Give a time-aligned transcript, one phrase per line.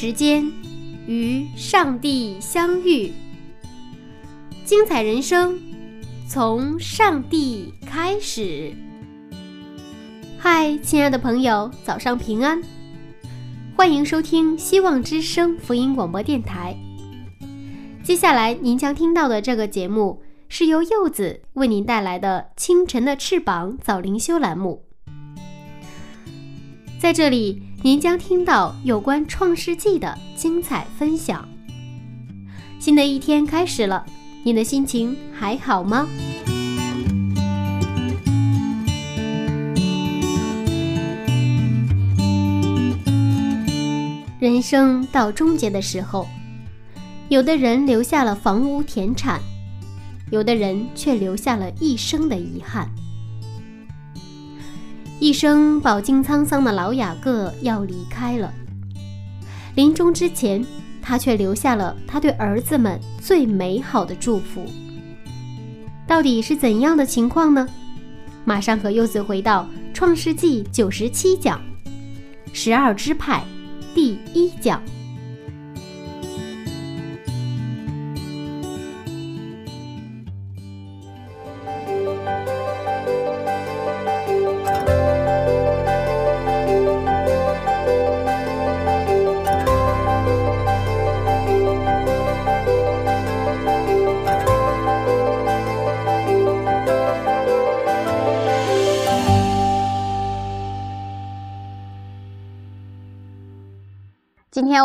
[0.00, 0.48] 时间
[1.08, 3.12] 与上帝相遇，
[4.64, 5.58] 精彩人生
[6.28, 8.72] 从上帝开始。
[10.38, 12.62] 嗨，亲爱的朋友，早上平安，
[13.74, 16.76] 欢迎收听希望之声福音广播电台。
[18.04, 24.84] 接下来您将听到的这个节目是由柚子为您带来的《清晨的翅膀》早灵修栏目，
[27.00, 27.67] 在这里。
[27.80, 31.48] 您将听到有关《创世纪》的精彩分享。
[32.80, 34.04] 新的一天开始了，
[34.42, 36.08] 你的心情还好吗？
[44.40, 46.26] 人生到终结的时候，
[47.28, 49.40] 有的人留下了房屋田产，
[50.32, 52.90] 有的人却留下了一生的遗憾。
[55.20, 58.54] 一生饱经沧桑的老雅各要离开了，
[59.74, 60.64] 临终之前，
[61.02, 64.64] 他却留下了他对儿子们最美好的祝福。
[66.06, 67.66] 到底是怎样的情况呢？
[68.44, 71.60] 马上和柚子回到《创世纪》九十七讲，
[72.52, 73.42] 十二支派
[73.92, 74.80] 第一讲。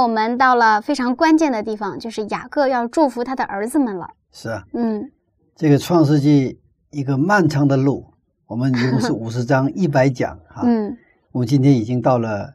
[0.04, 4.06] 我们到了非常关键的地方，就是雅各要祝福他的儿子们了。
[4.34, 5.10] 是啊，嗯，
[5.56, 6.60] 这个创世纪
[6.92, 8.06] 一个漫长的路，
[8.46, 10.64] 我们一共是五十章 一百讲哈。
[10.66, 10.94] 嗯，
[11.32, 12.54] 我们今天已经到了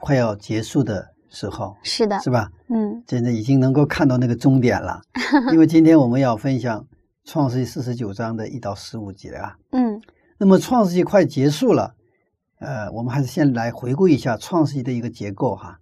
[0.00, 2.50] 快要结束的时候，是的，是吧？
[2.68, 5.00] 嗯，真的已经能够看到那个终点了。
[5.52, 6.84] 因为今天我们要分享
[7.24, 9.54] 创世纪四十九章的一到十五节啊。
[9.70, 10.02] 嗯，
[10.36, 11.94] 那么创世纪快结束了，
[12.58, 15.78] 呃，我们还是先来回顾一下创世纪的一个结构哈。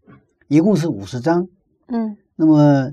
[0.54, 1.48] 一共是五十章，
[1.88, 2.92] 嗯，那么，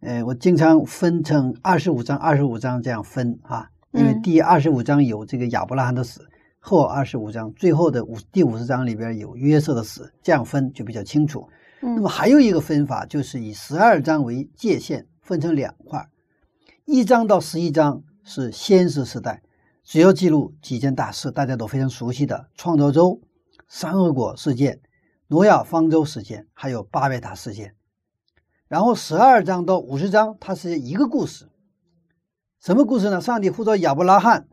[0.00, 6.26] 呃，我经常分成二十五章、二十五章这样分啊，因为第二十五章有这个亚伯拉罕的死，
[6.58, 11.46] 后二十五章最后的五第五十章里边有约瑟的死，这样分就比较清楚。
[11.82, 16.08] 嗯，那么还有一个分法就是以十二章为界限，分成两块，
[16.86, 19.42] 一章到十一章是先史时代，
[19.84, 23.20] 主要记录几件大事，大家都非常熟悉的创造周、
[23.68, 24.80] 三恶果事件。
[25.32, 27.74] 挪亚方舟事件，还有巴别塔事件，
[28.68, 31.48] 然后十二章到五十章，它是一个故事。
[32.60, 33.18] 什么故事呢？
[33.18, 34.46] 上帝呼召亚伯拉罕，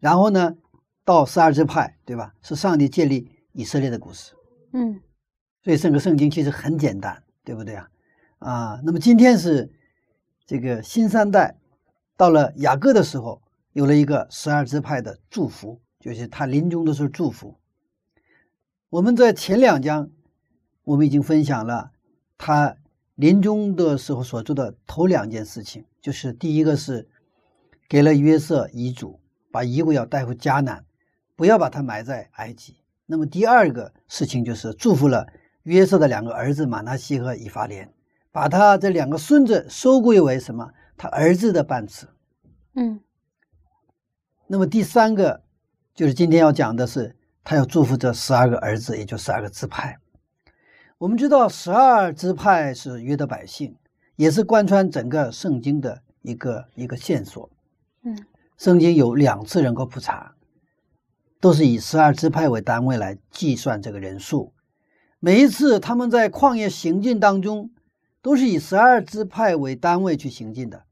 [0.00, 0.56] 然后呢，
[1.04, 2.32] 到十二支派，对吧？
[2.40, 4.32] 是上帝建立以色列的故事。
[4.72, 4.98] 嗯，
[5.62, 7.88] 所以整个圣经其实很简单，对不对啊？
[8.38, 9.70] 啊，那么今天是
[10.46, 11.58] 这个新三代
[12.16, 13.42] 到了雅各的时候，
[13.74, 17.58] 有了一个十二支派的祝福，就是他临终的时候祝福。
[18.92, 20.10] 我们在前两章，
[20.84, 21.92] 我们已经分享了
[22.36, 22.76] 他
[23.14, 27.08] 临终的时候所做的头两件事情，就是第一个是
[27.88, 29.18] 给了约瑟遗嘱，
[29.50, 30.84] 把遗骨要带回迦南，
[31.36, 32.76] 不要把它埋在埃及。
[33.06, 35.26] 那么第二个事情就是祝福了
[35.62, 37.90] 约瑟的两个儿子马纳西和以法莲，
[38.30, 40.70] 把他这两个孙子收归为什么？
[40.98, 42.10] 他儿子的半次。
[42.74, 43.00] 嗯。
[44.48, 45.42] 那么第三个
[45.94, 47.16] 就是今天要讲的是。
[47.44, 49.98] 他要祝福这十二个儿子，也就十二个支派。
[50.98, 53.76] 我们知道，十二支派是约的百姓，
[54.14, 57.50] 也是贯穿整个圣经的一个一个线索。
[58.04, 58.16] 嗯，
[58.56, 60.34] 圣经有两次人口普查，
[61.40, 64.52] 都是以十二支派为单位来计算这个人数。
[65.18, 67.72] 每一次他们在旷野行进当中，
[68.22, 70.84] 都是以十二支派为单位去行进的。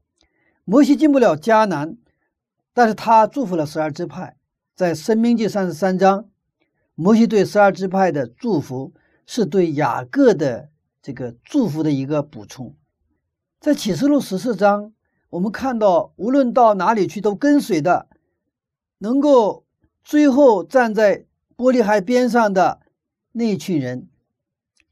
[0.65, 1.97] 摩西进不了迦南，
[2.75, 4.37] 但是他祝福了十二支派，
[4.75, 6.30] 在申命记三十三章。
[7.01, 8.93] 摩西对十二支派的祝福，
[9.25, 10.69] 是对雅各的
[11.01, 12.77] 这个祝福的一个补充。
[13.59, 14.93] 在启示录十四章，
[15.31, 18.07] 我们看到无论到哪里去都跟随的，
[18.99, 19.65] 能够
[20.05, 21.25] 最后站在
[21.57, 22.81] 玻璃海边上的
[23.33, 24.07] 那一群人，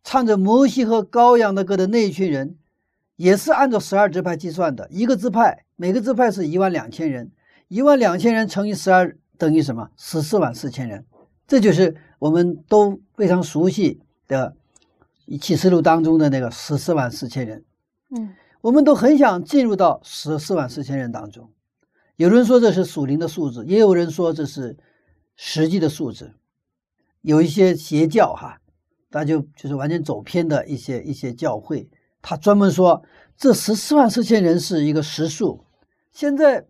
[0.02, 2.56] 唱着摩西和羔羊的歌的那一群人，
[3.16, 7.30] 也是按照十二支派计算的，一个支派每个支派是一万两千人，
[7.68, 9.90] 一万两千人乘以十二等于什么？
[9.98, 11.04] 十四万四千人，
[11.48, 14.54] 这就是我们都非常熟悉的
[15.40, 17.64] 启示录当中的那个十四万四千人。
[18.10, 21.48] 嗯我们都很想进入到十四万四千人当中。
[22.16, 24.76] 有人说这是属灵的数字，也有人说这是
[25.36, 26.34] 实际的数字。
[27.22, 28.60] 有一些邪教哈，
[29.10, 31.88] 那就就是完全走偏的一些一些教会，
[32.20, 33.04] 他专门说
[33.36, 35.64] 这十四万四千人是一个实数。
[36.10, 36.66] 现在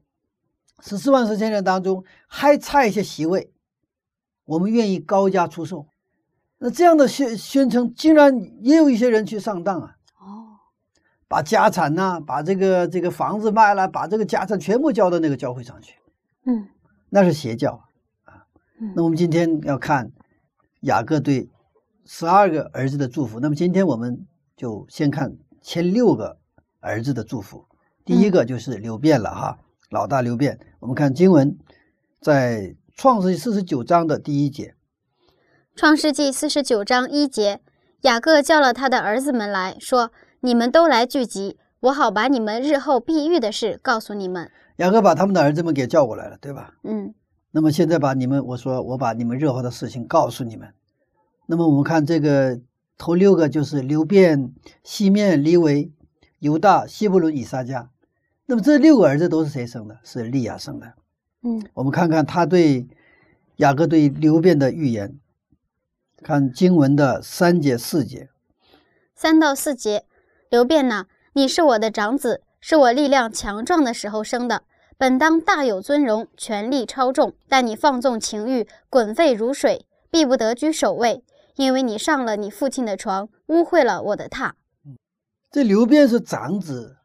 [0.80, 3.50] 十四万四千人当中还差一些席位，
[4.48, 5.86] 我们愿意高价出售。
[6.56, 8.34] 那这样的宣宣称，竟然
[8.64, 9.96] 也有一些人去上当啊！
[10.18, 10.56] 哦，
[11.28, 15.94] 把家产呐、把这个这个房子卖了，把这个家产全部交到那个教会上去，
[16.46, 16.66] 嗯
[17.10, 17.84] 那是邪教。
[18.24, 18.48] 啊
[18.94, 20.12] 那我们今天要看
[20.80, 21.50] 雅各对
[22.06, 23.38] 十二个儿子的祝福。
[23.40, 26.38] 那么今天我们就先看前六个
[26.80, 27.66] 儿子的祝福。
[28.04, 29.58] 第一个就是流变了哈，
[29.90, 30.58] 老大流变。
[30.80, 31.58] 我们看经文
[32.20, 34.74] 在创世纪四十九章的第一节，
[35.76, 37.60] 创世纪四十九章一节，
[38.00, 40.10] 雅各叫了他的儿子们来说
[40.42, 44.50] ：“你们都来聚集，我好把你们日后必遇的事告诉你们。
[44.78, 47.14] 雅各把他们的儿子们给叫过来了，对吧？”嗯
[47.52, 50.74] 那么现在把你们，我说我把你们日后的事情告诉你们。
[51.46, 52.60] 那么我们看这个
[52.98, 54.52] 头六个就是流变、
[54.82, 55.92] 西面、利维、
[56.40, 57.86] 犹大、西布伦、以撒迦。
[58.46, 60.00] 那么这六个儿子都是谁生的？
[60.02, 60.94] 是利亚生的。
[61.42, 62.86] 嗯我们看看他对
[63.56, 65.18] 雅各对流变的预言，
[66.22, 68.28] 看经文的三节四节。
[69.14, 70.04] 三到四节，
[70.50, 74.62] 刘辩呐，你是我的长子，是我力量强壮的时候生的，
[74.96, 77.34] 本当大有尊荣，权力超重。
[77.48, 81.24] 但你放纵情欲，滚沸如水，必不得居首位，
[81.56, 84.52] 因为你上了你父亲的床，污秽了我的榻。
[85.50, 86.97] 这流变是长子，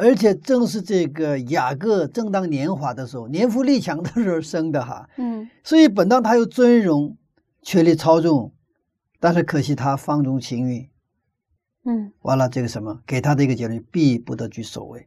[0.00, 5.06] 而且正是这个雅各正当年华的时候，年富力强的时候生的哈。
[5.18, 7.18] 嗯所以本当他有尊荣，
[7.60, 8.54] 权力操纵，
[9.20, 10.88] 但是可惜他放纵情欲，
[11.84, 15.06] 嗯完了这个什么，给他的一个结论，必不得居首位。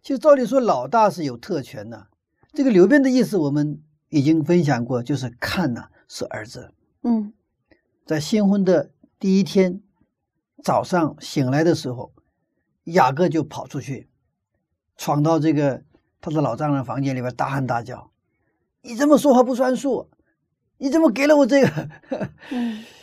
[0.00, 2.06] 其实照理说，老大是有特权的。
[2.54, 6.72] 这个刘辩的意思我们已经分享过，就是看呐、是儿子，
[7.02, 7.34] 嗯
[8.06, 9.82] 在新婚的第一天
[10.64, 12.10] 早上醒来的时候，
[12.92, 14.08] 雅各就跑出去，
[14.96, 15.82] 闯到这个
[16.20, 18.10] 他的老丈人房间里边大喊大叫
[18.82, 20.08] ：“你这么说话不算数，
[20.78, 21.88] 你怎么给了我这个？”
[22.50, 22.84] 嗯。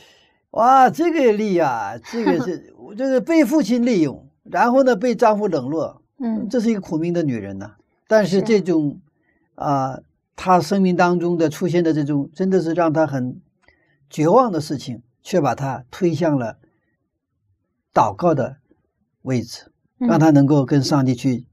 [0.52, 6.48] 哇，这个利呀，这个是我 这个被父亲利用，然后呢被丈夫冷落，嗯。
[6.50, 7.76] 这是一个苦命的女人呐、
[8.08, 9.02] 但是是这种
[9.56, 10.00] 啊、
[10.38, 13.42] 她生命当中的出现的这种，真的是让她很
[14.10, 16.58] 绝望的事情，却把她推向了
[17.94, 18.58] 祷告的
[19.24, 21.46] 位置，嗯让他能够跟上帝去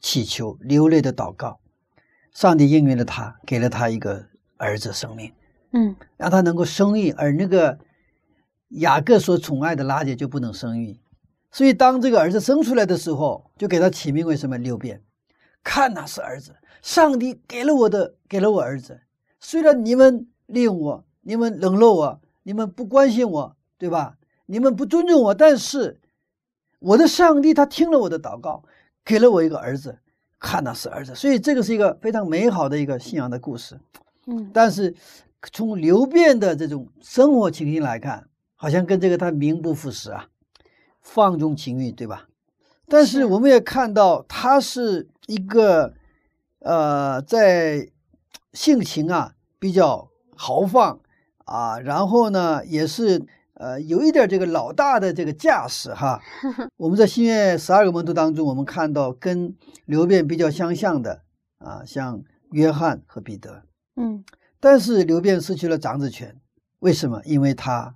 [0.00, 1.60] 祈求流泪的祷告。
[2.32, 4.26] 上帝应允了他，给了他一个
[4.56, 5.32] 儿子生命。
[5.72, 7.78] 嗯让他能够生育，而那个
[8.68, 10.98] 雅各所宠爱的拉姐就不能生育。
[11.50, 15.02] 所以当这个儿子生出来的时候，就给他起名为什么六变？
[15.62, 19.00] 看呐，是儿子，上帝给了我的，给了我儿子。
[19.40, 24.16] 虽然你们利用我，你们冷落我，你们不关心我，对吧？
[24.46, 26.00] 你们不尊重我，但是
[26.78, 28.62] 我的上帝他听了我的祷告，
[29.04, 29.98] 给了我一个儿子。
[30.40, 31.14] 看到，是儿子。
[31.16, 33.80] 所以这个是一个非常美好的一个信仰的故事。
[34.26, 34.94] 嗯但是
[35.52, 40.28] 从流变的这种生活情形来看，好像跟这个他名不副实啊，
[41.00, 42.28] 放纵情欲，对吧？
[42.86, 45.94] 但是是我们也看到他是一个
[46.60, 47.90] 呃，在
[48.52, 51.00] 性情啊比较豪放
[51.44, 53.26] 啊，然后呢也是
[53.58, 56.20] 呃有一点这个老大的这个架势哈。
[56.78, 61.22] 我们在新约十二个门徒当中，我们看到跟刘辩比较相像的
[61.58, 62.22] 啊，像
[62.52, 63.62] 约翰和彼得。
[63.96, 64.24] 嗯
[64.60, 66.34] 但是刘辩失去了长子权，
[66.80, 67.20] 为什么？
[67.24, 67.94] 因为他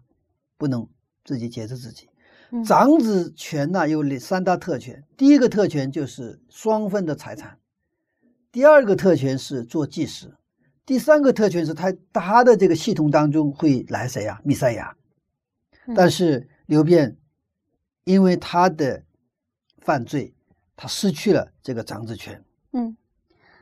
[0.57, 0.87] 不能
[1.25, 2.09] 自己节制自己。
[2.51, 7.57] 嗯长子权呢有三大特权，第一个特权就是双份的财产，
[8.51, 10.35] 第二个特权是做祭司，
[10.85, 14.95] 第三个特权是他他的这个系统当中会来谁呀、弥赛亚。
[15.87, 17.17] 嗯但是刘辩
[18.05, 19.03] 因为他的
[19.79, 20.35] 犯罪，
[20.77, 22.43] 他失去了这个长子权。
[22.73, 22.97] 嗯，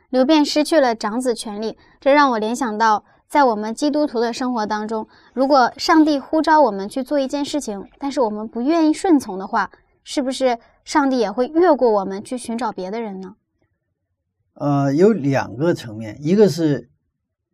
[0.09, 9.71] 刘辩失去了长子权利，这让我联想到，在我们基督徒的生活当中，如果上帝呼召我们去做一件事情，但是我们不愿意顺从的话，
[10.03, 13.35] 是不是上帝也会越过我们去寻找别的人呢？
[14.53, 16.89] 呃，有两个层面，一个是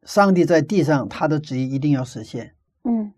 [0.03, 3.13] 上帝在地上他的旨意一定要实现，嗯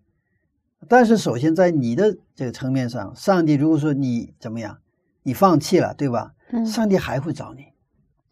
[0.87, 4.79] 但是首先在你的这个层面上，上帝如果说你怎么样，
[5.23, 6.33] 你放弃了，对吧？
[6.51, 7.65] 嗯，上帝还会找你，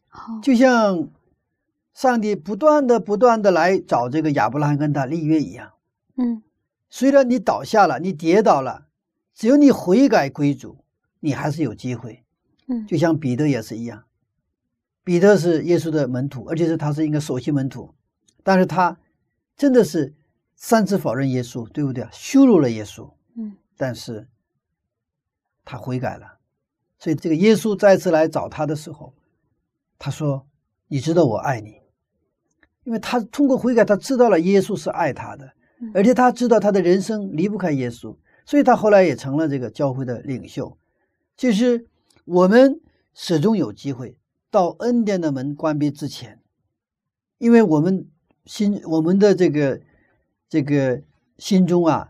[0.07, 1.09] 好，就像
[1.93, 5.73] 上帝不断的不断的来找这个亚伯拉罕跟他立约一样。
[6.15, 6.41] 嗯
[6.89, 8.87] 虽然你倒下了，你跌倒了，
[9.35, 10.77] 只有你悔改归主，
[11.19, 12.23] 你还是有机会。
[12.67, 14.05] 嗯就像彼得也是一样，
[15.03, 17.93] 彼得是耶稣的门徒，而且是他是一个首席门徒，
[18.41, 18.97] 但是他
[19.55, 20.15] 真的是
[20.57, 22.09] 三次否认耶稣，对不对啊？
[22.11, 24.27] 羞辱了耶稣，嗯但是
[25.63, 26.39] 他悔改了，
[26.97, 29.13] 所以这个耶稣再次来找他的时候，
[29.99, 30.47] 他说
[30.89, 31.79] ：“你知道我爱你。”
[32.83, 40.75] 因为他通过悔改，他知道了耶稣是爱他的嗯，而且他知道他的人生离不开耶稣，所以他后来也成了这个教会的领袖。
[41.35, 41.85] 其实
[42.25, 42.81] 我们
[43.13, 44.17] 始终有机会
[44.49, 46.41] 到恩典的门关闭之前，
[47.37, 48.09] 因为我们
[48.45, 49.79] 心我们的这个
[50.49, 51.01] 这个
[51.37, 52.09] 心中啊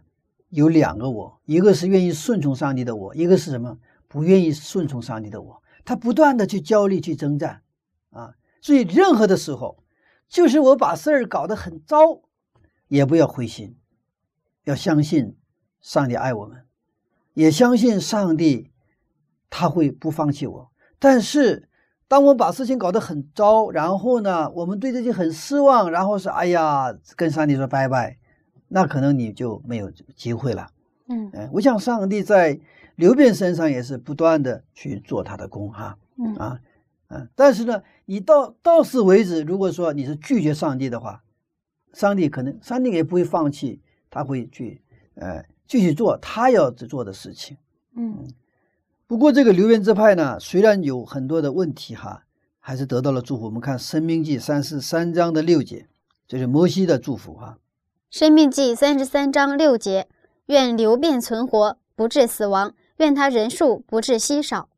[0.50, 3.78] 有两个我，一个是愿意顺从上帝的我，一个是什么
[4.08, 5.62] 不愿意顺从上帝的我。
[5.84, 7.62] 他不断的去焦虑去征战
[8.10, 9.84] 啊，所以任何的时候，
[10.28, 12.22] 就是我把事儿搞得很糟，
[12.90, 13.78] 也不要灰心，
[14.66, 15.38] 要相信
[15.80, 16.66] 上帝爱我们，
[17.34, 18.72] 也相信上帝
[19.50, 20.72] 他会不放弃我。
[21.00, 21.70] 但是，
[22.10, 28.18] 当我把事情搞得很糟，然后呢，我们对自己很失望，然后是哎呀，跟上帝说拜拜，
[28.68, 30.70] 那可能你就没有机会了。
[31.10, 32.60] 嗯哎，我想上帝在
[32.96, 36.60] 刘辩身上也是不断的去做他的工哈嗯啊，
[37.08, 41.24] 嗯，但是呢，你到到此为止，如果说你是拒绝上帝的话，
[41.94, 44.82] 上帝可能上帝也不会放弃，他会去
[45.16, 47.56] 呃继续做他要做的事情。
[47.96, 48.28] 嗯
[49.08, 52.26] 不过这个流变之派呢，虽然有很多的问题哈，
[52.60, 53.46] 还是得到了祝福。
[53.46, 55.88] 我们看《生命记》三十三章的六节，
[56.28, 57.58] 这是摩西的祝福哈。
[58.10, 60.08] 生命记三十三章六节：
[60.46, 64.70] 愿流变存活，不致死亡；愿他人数不致稀少。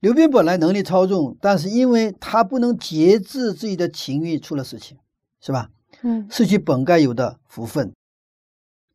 [0.00, 4.98] 刘斌本来能力超重，但是因为他不能节制自己的情欲，出了事情，
[5.40, 5.70] 是吧？
[6.02, 7.90] 嗯失去本该有的福分。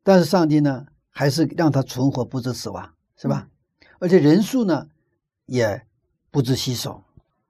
[0.04, 3.48] 但是上帝呢，还是让他存活，不致死亡，是吧？
[3.98, 4.88] 而且人数呢，
[5.48, 5.84] 也
[6.30, 7.04] 不致稀少。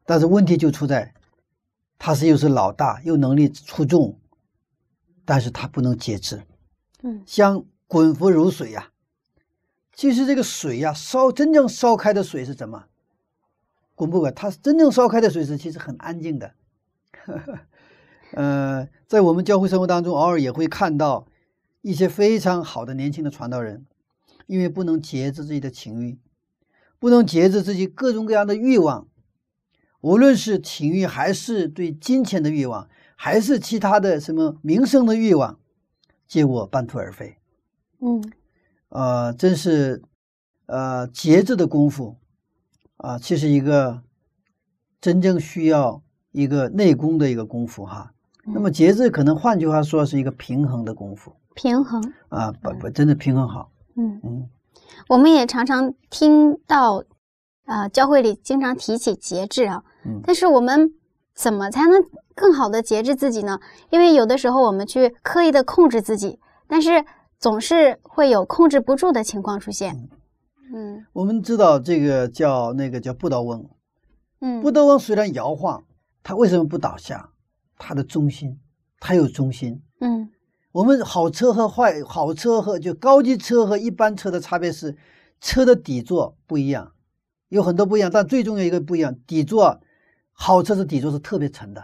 [0.06, 1.14] 但是问题就出在，
[2.00, 4.18] 他是又是老大，又能力出众，
[5.28, 6.44] 但是他不能节制，
[7.04, 8.92] 嗯像滚浮如水呀、
[9.94, 12.86] 其实这个水呀、烧真正烧开的水是什么？
[13.94, 14.34] 滚不滚？
[14.34, 16.54] 它真正烧开的水是其实很安静的。
[18.32, 21.28] 呃，在我们教会生活当中，偶尔也会看到
[21.82, 23.86] 一些非常好的年轻的传道人，
[24.46, 26.18] 因为不能节制自己的情欲，
[27.00, 29.10] 不能节制自己各种各样的欲望，
[30.00, 32.88] 无论是情欲，还是对金钱的欲望，
[33.20, 35.58] 还是其他的什么名声的欲望，
[36.28, 37.36] 结果半途而废。
[38.00, 38.24] 嗯
[38.90, 40.02] 呃，真是，
[40.68, 42.16] 呃，节制的功夫，
[42.98, 44.02] 啊、其实一个
[45.02, 48.14] 真正需要一个内功的一个功夫哈。
[48.46, 52.14] 那么节制可能换句话说是一个平衡的功夫平衡。
[52.30, 53.72] 啊，不不，真的平衡好。
[53.96, 54.50] 嗯，嗯
[55.10, 57.04] 我们也常常听到，
[57.66, 59.84] 呃，教会里经常提起节制啊。
[60.06, 60.94] 嗯但是我们
[61.38, 62.04] 怎么才能
[62.36, 63.60] 更好的节制自己呢？
[63.92, 67.06] 因为有的时候我们去刻意的控制自己，但是
[67.38, 70.10] 总是会有控制不住的情况出现。
[70.74, 73.70] 嗯我们知道这个叫那个叫不倒翁，
[74.42, 75.84] 嗯不倒翁虽然摇晃，
[76.24, 77.30] 它为什么不倒下？
[77.78, 78.60] 它的中心，
[79.00, 79.82] 它有中心。
[80.02, 80.30] 嗯
[80.72, 84.98] 我们好车和坏好车和就高级车和一般车的差别是，
[85.40, 86.94] 车的底座不一样，
[87.50, 89.80] 有很多不一样，但最重要一个不一样，底座
[90.40, 91.84] 好车子底座是特别沉的，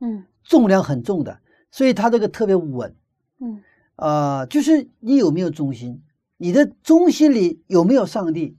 [0.00, 1.38] 嗯重量很重的，
[1.70, 2.96] 所以它这个特别稳。
[3.40, 3.62] 嗯
[3.96, 6.02] 呃，就是你有没有中心，
[6.38, 8.56] 你的中心里有没有上帝？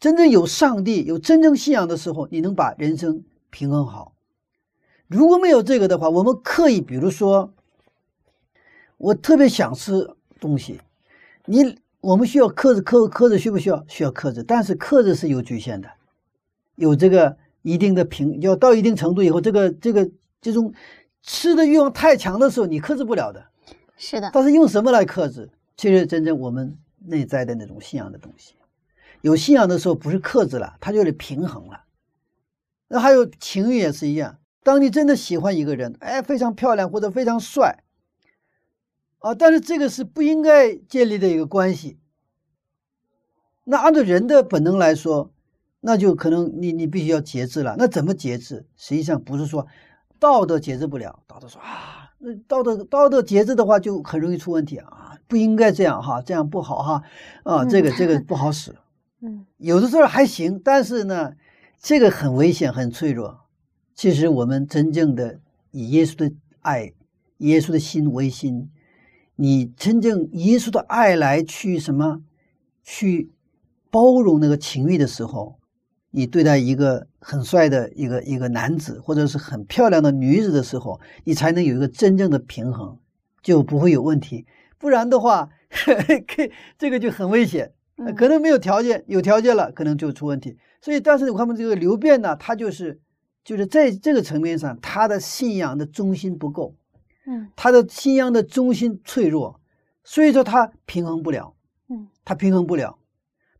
[0.00, 4.14] 真正有上帝，有真正信仰的时候，你能把人生平衡好。
[5.06, 7.54] 如果没有这个的话，我们刻意，比如说，
[8.96, 10.80] 我特别想吃东西，
[11.44, 13.84] 你我们需要克制，克克制需不需要？
[13.88, 15.88] 需要克制，但是克制是有局限的，
[16.76, 20.72] 有这个一定的平，要到一定程度以后，这个这个这种
[21.22, 23.46] 吃的欲望太强的时候，你克制不了的。
[23.96, 25.50] 是的，但是用什么来克制？
[25.76, 28.54] 其实真正我们内在的那种信仰的东西，
[29.20, 31.84] 有信仰的时候不是克制了，它就得平衡了。
[32.88, 37.82] 那还有情欲也是一样，当你真的喜欢一个人，哎，非常漂亮或者非常帅，
[39.18, 41.98] 啊，但是这个是不应该建立的一个关系。
[43.64, 45.30] 那按照人的本能来说，
[45.80, 47.74] 那就可能你你必须要节制了。
[47.78, 48.66] 那怎么节制？
[48.76, 49.66] 实际上不是说
[50.18, 57.02] 道德节制不了，道德说啊，那道德道德节制的话就很容易出问题啊，不应该这样哈，这样不好哈，
[57.44, 58.74] 啊，这个这个不好使。
[59.22, 61.32] 嗯有的时候还行，但是呢，
[61.78, 63.40] 这个很危险，很脆弱。
[63.94, 65.40] 其实我们真正的
[65.72, 66.94] 以耶稣的爱、
[67.38, 68.70] 耶稣的心为心，
[69.36, 72.22] 你真正以耶稣的爱来去什么，
[72.82, 73.30] 去
[73.90, 75.59] 包容那个情欲的时候，
[76.10, 82.98] 你对待一个很帅的一个一个男子，或者是很漂亮的女子的时候，你才能有一个真正的平衡，
[83.42, 84.46] 就不会有问题。
[84.78, 85.50] 不然的话，
[86.78, 87.72] 这个就很危险。
[88.16, 90.56] 可能没有条件，有条件了，可能就出问题。
[90.80, 92.98] 所以，但是他们这个刘辩呢，他就是
[93.44, 96.74] 就是在这个层面上，他的信仰的中心不够，
[97.26, 99.60] 嗯他的信仰的中心脆弱，
[100.02, 101.54] 所以说他平衡不了，
[101.90, 102.96] 嗯他平衡不了。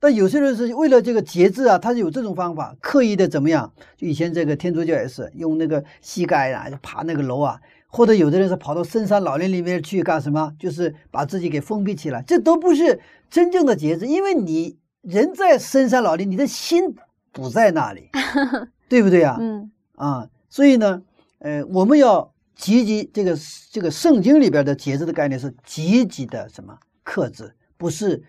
[0.00, 3.70] 但有些人是为了这个节制啊，他是有这种方法，刻意的怎么样？
[3.98, 10.52] 就以前这个天主教也是用那个膝盖啊，就爬那个楼啊，或者有的人是跑到深山老林里面去干什么？
[10.58, 16.94] 就是把自己给封闭起来，这都不是真正的节制，因为你人在深山老林，你的心
[17.30, 18.08] 不在那里，
[18.88, 19.36] 对不对啊？
[19.38, 21.02] 嗯啊，所以呢，
[21.40, 23.36] 呃，我们要积极这个
[23.70, 28.22] 这个圣经里边的节制的概念是积极的什么克制，不是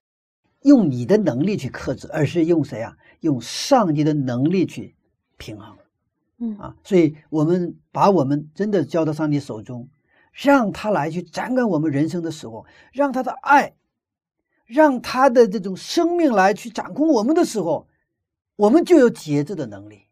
[0.62, 2.96] 用你的能力去克制，而是用谁啊？
[3.22, 4.96] 用上帝的能力去
[5.38, 5.76] 平衡
[6.40, 6.76] 嗯啊。
[6.84, 9.90] 所以我们把我们真的交到上帝手中，
[10.32, 13.74] 让他来去掌管我们人生的时候，让他的爱，
[14.66, 17.88] 让他的这种生命来去掌控我们的时候，
[18.56, 20.04] 我们就有节制的能力。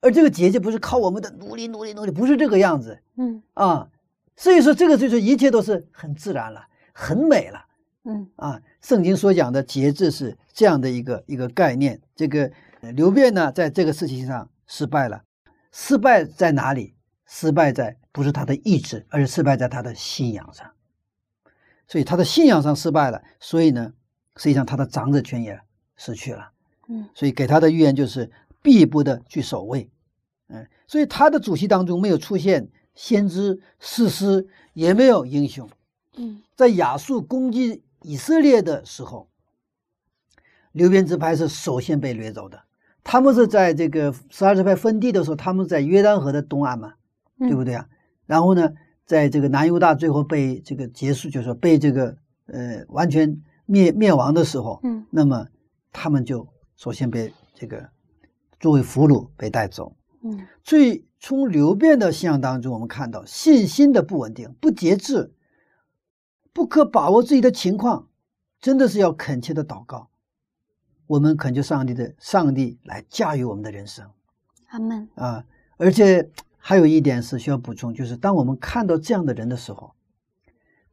[0.00, 3.90] 而这个节制不是靠我们的努力、努力、努力，不是这个样子嗯啊。
[4.36, 7.64] 所以说，这个就是一切都是很自然了，很美了
[8.08, 8.60] 嗯啊。
[8.82, 12.00] 圣经所讲的节制是这样的一个一个概念。
[12.16, 15.22] 这个呃刘辩呢，在这个事情上失败了，
[15.70, 16.94] 失败在哪里？
[17.26, 20.66] 失败在不是他的意志，而是失败在他的信仰上。
[21.86, 23.92] 所以他的信仰上失败了，所以呢，
[24.36, 25.60] 实际上他的长子权也
[25.96, 26.50] 失去了。
[26.88, 28.30] 嗯所以给他的预言就是
[28.62, 29.90] 必不得去守卫，
[30.48, 35.68] 嗯，所以他的主席当中没有出现先知、士师，也没有英雄。
[36.16, 39.28] 嗯在亚述攻击以色列的时候，
[40.72, 42.62] 流变支派是首先被掠走的。
[43.04, 46.94] 他们是在这个十二支派分地的时候，他们在约旦河的东岸嘛，
[47.38, 47.66] 对不对？
[47.66, 47.88] 对啊？
[48.26, 48.70] 然后呢，
[49.06, 55.46] 在这个南犹大最后被这个结束，就是说被这个呃完全灭灭亡的时候，嗯那么
[55.90, 57.88] 他们就首先被这个
[58.60, 59.96] 作为俘虏被带走。
[60.22, 65.32] 嗯所以从流变的现象当中，我们看到信心的不稳定、不节制、
[66.58, 68.08] 不可把握自己的情况，
[68.60, 70.08] 真的是要恳切的祷告。
[71.06, 74.04] 我们恳求上帝的上帝来驾驭我们的人生
[74.70, 75.08] 阿门。
[75.14, 75.44] 啊！
[75.76, 79.94] 而且还有一点是需要补充，就是当我们看到这样的人的时候，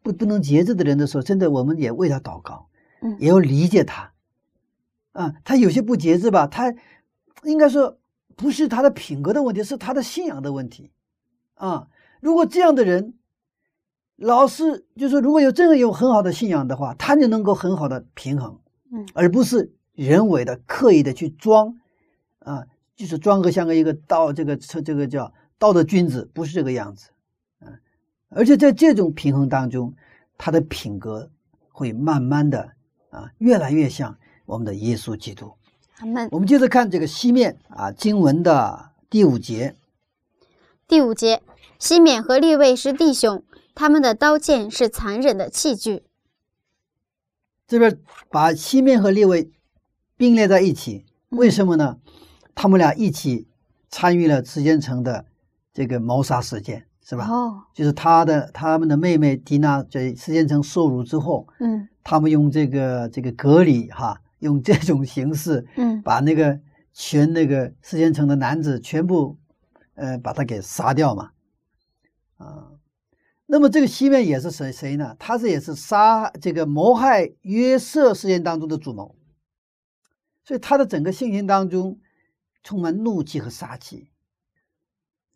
[0.04, 2.68] 不不能节制的人的时候，真的我们也为他祷告。
[3.02, 4.14] 嗯也要理解他，
[5.14, 6.76] 啊，他有些不节制吧，他
[7.42, 7.98] 应该说
[8.36, 10.92] 不是他的品格的问题，是他的信仰的问题，
[11.56, 11.88] 啊，
[12.20, 13.16] 如果这样的人，
[14.18, 18.58] 老师就是说如果有真的有很好的信仰的话，他就能够很好的平衡，
[18.92, 19.06] 嗯。
[19.14, 21.78] 而不是人为的刻意的去装，
[22.40, 27.10] 啊，就是装个像个一个道这个这这个叫道德君子，不是这个样子，
[27.60, 27.68] 啊，
[28.30, 29.94] 而且在这种平衡当中，
[30.38, 31.30] 他的品格
[31.70, 32.72] 会慢慢的
[33.10, 35.52] 啊越来越像我们的耶稣基督。
[36.32, 39.76] 我们接着看这个西面啊经文的第五节，
[40.88, 41.42] 第五节，
[41.80, 43.42] 西缅和利位是弟兄，
[43.76, 46.04] 他们的刀剑是残忍的器具。
[47.68, 49.52] 这边把西面和列位
[50.16, 51.98] 并列在一起，为什么呢？
[52.56, 53.48] 他们俩一起
[53.90, 55.26] 参与了时间城的
[55.74, 57.28] 这个谋杀事件，是吧？
[57.28, 66.60] 哦，就是他的他们的妹妹迪娜在时间城受辱之后，嗯他们用这个这个隔离哈，用这种形式嗯把那个
[66.94, 69.36] 全那个时间城的男子全部
[69.96, 71.32] 呃把他给杀掉嘛，
[72.38, 72.72] 啊，
[73.48, 75.16] 那么这个西面也是谁谁呢？
[75.20, 79.16] 他是也是杀这个谋害约瑟事件当中的主谋，
[80.44, 82.00] 所以他的整个性情当中
[82.64, 84.10] 充满怒气和杀气。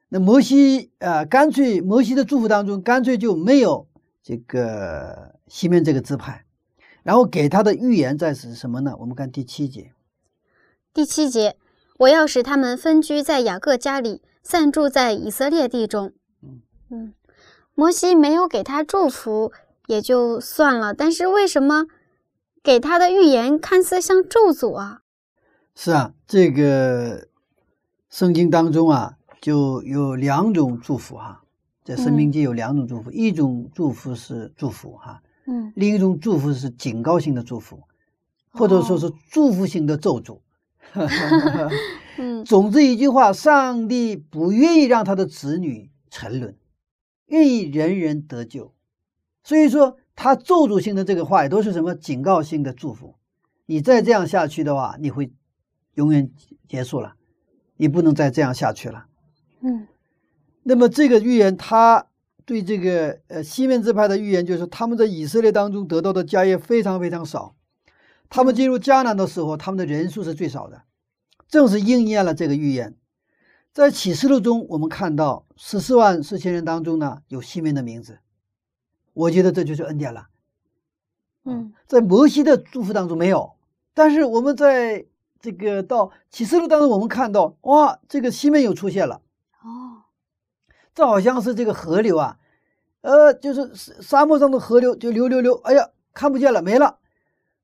[0.10, 3.88] 那摩西呃，干脆摩西的祝福当中干脆就没有
[4.24, 6.46] 这个西面这个支派，
[7.04, 8.96] 然后给他的预言在是什么呢？
[8.98, 9.94] 我们看第七节。
[10.92, 11.56] 第七节，
[12.00, 16.14] 我要使他们分居在雅各家里，散住在以色列地中。
[16.42, 17.14] 嗯嗯，
[17.80, 19.54] 摩西没有给他祝福
[19.88, 21.86] 也就算了，但是为什么
[22.62, 25.00] 给他的预言看似像咒诅啊？
[25.76, 27.30] 是啊，这个
[28.10, 31.44] 圣经当中啊，就有两种祝福哈，
[31.86, 37.84] 在生命记有两种祝福，一种祝福是祝福哈，嗯另一种祝福是警告性的祝福，
[38.52, 40.42] 或者说是祝福性的咒诅。
[42.20, 46.58] 嗯总之一句话，上帝不愿意让他的子女沉沦，
[47.30, 48.76] 愿意人人得救。
[49.44, 53.16] 所以说，他咒诅性的这个话也都是什么警告性的祝福。
[53.66, 55.32] 你再这样下去的话，你会
[55.96, 56.30] 永远
[56.68, 57.16] 结束了，
[57.78, 59.06] 你不能再这样下去了。
[59.62, 59.88] 嗯
[60.64, 62.08] 那么这个预言，他
[62.46, 67.56] 对这个呃西面支派的预言，就是他们在以色列当中得到的家业非常非常少。
[68.30, 70.84] 他们进入迦南的时候，他们的人数是最少的，
[71.48, 72.96] 正是应验了这个预言。
[73.80, 78.20] 在启示录中，我们看到十四万四千人当中呢，有西面的名字。
[79.14, 80.28] 我觉得这就是恩典了。
[81.46, 83.54] 嗯在摩西的祝福当中没有，
[83.94, 85.06] 但是我们在
[85.40, 89.22] 这个到启示录当中，我们看到哇，这个西面又出现了。
[89.64, 90.04] 哦
[90.94, 92.38] 这好像是这个河流啊，
[93.00, 96.98] 呃，就是沙沙漠上的河流就流流流，哎呀，看不见了，没了。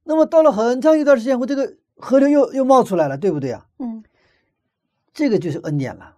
[0.05, 3.65] 那么到了很长一段时间后，这个河流又又冒出来了，对不对啊？
[3.79, 4.01] 嗯
[5.15, 6.17] 这个就是恩典了。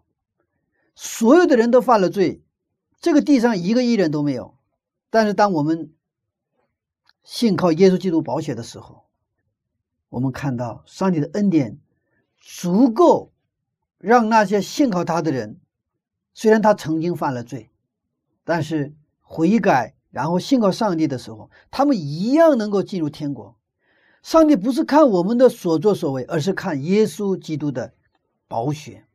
[0.95, 2.43] 所有的人都犯了罪，
[2.99, 4.57] 这个地上一个艺人都没有。
[5.09, 5.93] 但是当我们
[7.23, 9.05] 信靠耶稣基督保血的时候，
[10.09, 11.79] 我们看到上帝的恩典
[12.39, 13.31] 足够
[13.99, 15.59] 让那些信靠他的人，
[16.33, 17.69] 虽然他曾经犯了罪，
[18.43, 23.55] 但是悔改然后信靠上帝的时候，他们一样能够进入天国。
[24.23, 27.93] 上帝不是看我们的所作所为，而是看耶稣基督的
[28.47, 29.05] 宝血。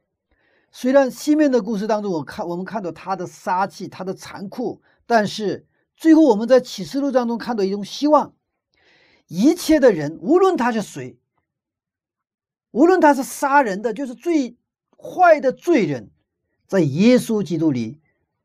[0.70, 5.66] 虽然西面的故事当中，我看我们看到他的杀气，他的残酷，但是
[5.96, 8.34] 最后我们在启示录当中看到一种希望：
[9.28, 11.18] 一切的人，无论他是谁，
[12.70, 14.56] 无论他是杀人的，就是最
[14.96, 16.10] 坏的罪人，
[16.66, 18.00] 在耶稣基督里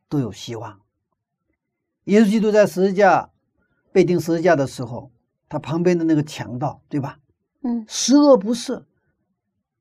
[0.10, 0.82] 都有希望。
[2.06, 3.32] 耶稣基督在十字架
[3.92, 5.12] 被钉十字架的时候，
[5.48, 7.20] 他旁边的那个强盗，对吧？
[7.62, 8.84] 嗯十恶不赦，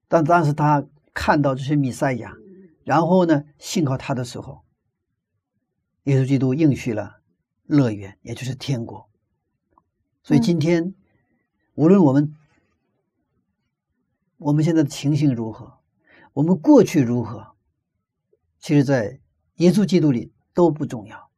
[0.06, 2.36] 但但是他看到这些弥赛亚，
[2.84, 4.60] 然后呢，信靠他的时候，
[6.02, 7.22] 耶稣基督应许了
[7.64, 9.08] 乐园，也就是天国。
[10.22, 10.94] 所以嗯今天，
[11.74, 12.34] 无论我们
[14.36, 15.78] 我们现在的情形如何，
[16.34, 17.54] 我们过去如何，
[18.60, 19.18] 其实，在
[19.54, 21.30] 耶稣基督里都不重要，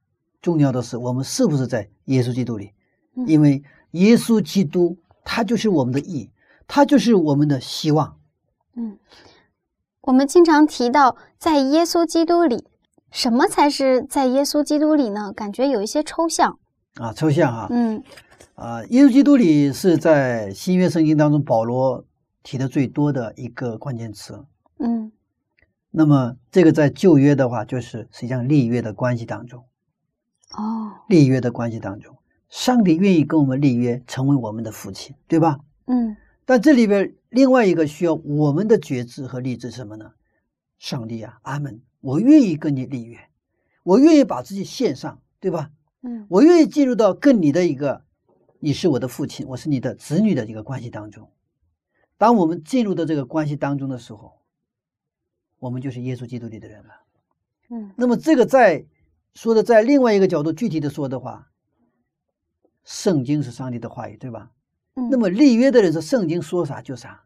[0.42, 2.72] 重要的是我们是不是在耶稣基督里，
[3.14, 3.62] 嗯因为
[3.92, 6.32] 耶稣基督他就是我们的意，
[6.66, 8.18] 他就是我们的希望。
[8.74, 8.98] 嗯，
[10.02, 12.64] 我们经常提到在耶稣基督里，
[13.10, 15.32] 什么才是在耶稣基督里呢？
[15.32, 16.58] 感觉有一些抽象。
[16.94, 18.02] 啊，抽象啊，嗯
[18.54, 22.04] 啊，耶稣基督里是在新约圣经当中保罗
[22.42, 24.44] 提的最多的一个关键词。
[24.78, 25.12] 嗯
[25.90, 29.64] 那么这个在旧约的话，就是实际上立约的关系当中，
[30.52, 32.16] 哦立约的关系当中，
[32.48, 35.58] 上帝愿意跟我们立约，成为我们的父亲，对吧？
[35.86, 40.12] 嗯但这里边另外一个需要我们的觉知和立志是什么呢？
[40.78, 43.18] 上帝啊，阿门，我愿意跟你立约，
[43.82, 45.70] 我愿意把自己献上，对吧？
[46.02, 48.04] 嗯我愿意进入到跟你的一个，
[48.60, 51.28] 你是我的父亲，我是你的子女的一个关系当中。
[52.16, 54.40] 当我们进入到这个关系当中的时候，
[55.58, 56.94] 我们就是耶稣基督里的人了。
[57.70, 58.86] 嗯那么这个在
[59.34, 61.50] 说的，在另外一个角度具体的说的话，
[62.84, 64.52] 圣经是上帝的话语，对吧？
[64.98, 67.22] 嗯，那么立约的人是圣经说啥就啥，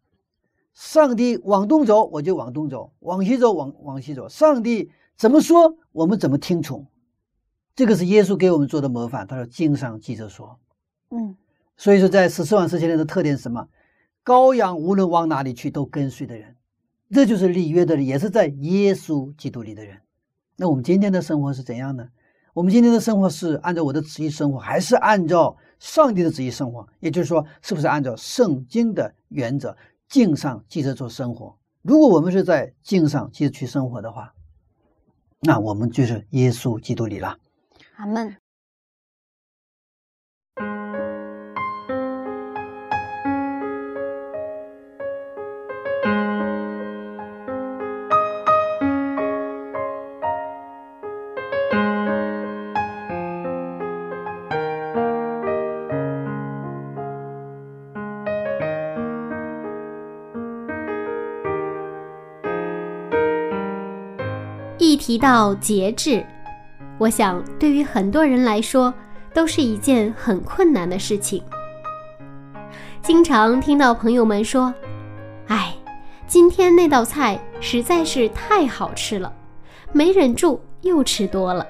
[0.75, 6.87] 上帝往东走我就往东走，往西走往往西走，上帝怎么说我们怎么听从，
[7.75, 9.27] 这个是耶稣给我们做的模范。
[9.27, 10.59] 他说经上记着说，
[11.11, 11.37] 嗯
[11.77, 13.67] 所以说在十四万四千人的特点是什么？
[14.25, 16.55] 羔羊无论往哪里去都跟随的人，
[17.11, 19.99] 这就是立约的人，也是在耶稣基督里的人。
[20.57, 22.09] 那我们今天的生活是怎样呢？
[22.55, 26.87] 我们今天的生活是按照我的旨意生活，还是按照上帝的旨意生活？
[27.01, 29.77] 也就是说，是不是按照圣经的原则，
[30.09, 31.59] 敬上记着做生活？
[31.83, 34.33] 如果我们是在敬上记着去生活的话，
[35.41, 37.37] 那我们就是耶稣基督里了。
[37.97, 38.42] 阿门。
[65.03, 66.25] 提到节制，
[66.97, 68.95] 我想对于很多人来说
[69.35, 71.43] 都是一件很困难的事情。
[73.03, 74.73] 经常听到朋友们说
[75.51, 75.75] ：“哎，
[76.29, 79.35] 今天那道菜实在是太好吃了，
[79.91, 81.67] 没忍住又吃多了。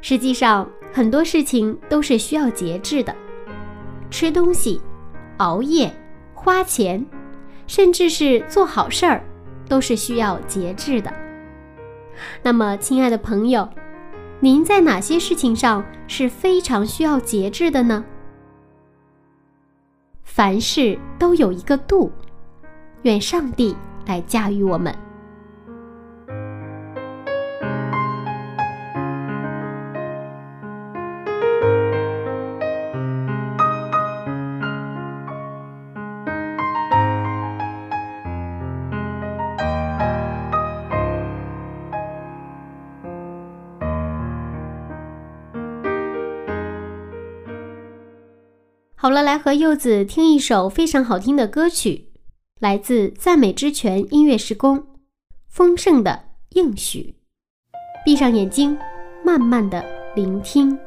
[0.00, 3.14] 实际上，很多事情都是需要节制的，
[4.10, 4.82] 吃东西、
[5.36, 5.94] 熬夜、
[6.34, 7.06] 花钱，
[7.68, 9.22] 甚至是做好事儿，
[9.68, 11.22] 都是需要节制的。
[12.42, 13.68] 那么，亲爱的朋友，
[14.40, 18.04] 您在哪些事情上是非常需要节制的呢？
[20.22, 22.10] 凡事都有一个度，
[23.02, 24.94] 愿上帝来驾驭我们。
[49.02, 52.12] 好了，来和柚子听一首非常好听的歌曲，
[52.60, 54.78] 来自赞美之泉音乐时空，
[55.48, 57.00] 《丰盛的应许》。
[58.04, 58.78] 闭上眼睛，
[59.24, 59.84] 慢慢的
[60.14, 60.78] 聆听。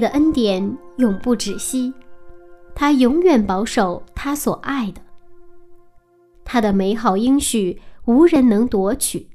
[0.00, 1.92] 的恩典永不止息，
[2.74, 5.00] 他永远保守他所爱的。
[6.44, 9.28] 他的美好应许无人能夺取，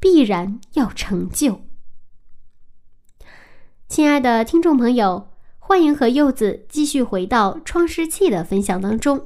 [0.00, 1.60] 必然要成就。
[3.86, 5.28] 亲爱的听众朋友。
[5.62, 9.24] 欢迎和柚子继续回到创世纪的分享当中。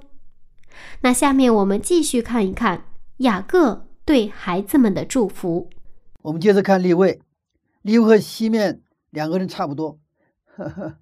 [1.01, 2.85] 那下面我们继续看一看
[3.19, 5.71] 雅各对孩子们的祝福。
[6.21, 7.23] 我们接着看立位，
[7.81, 9.99] 立位和西面两个人差不多，
[10.57, 10.99] 呵呵，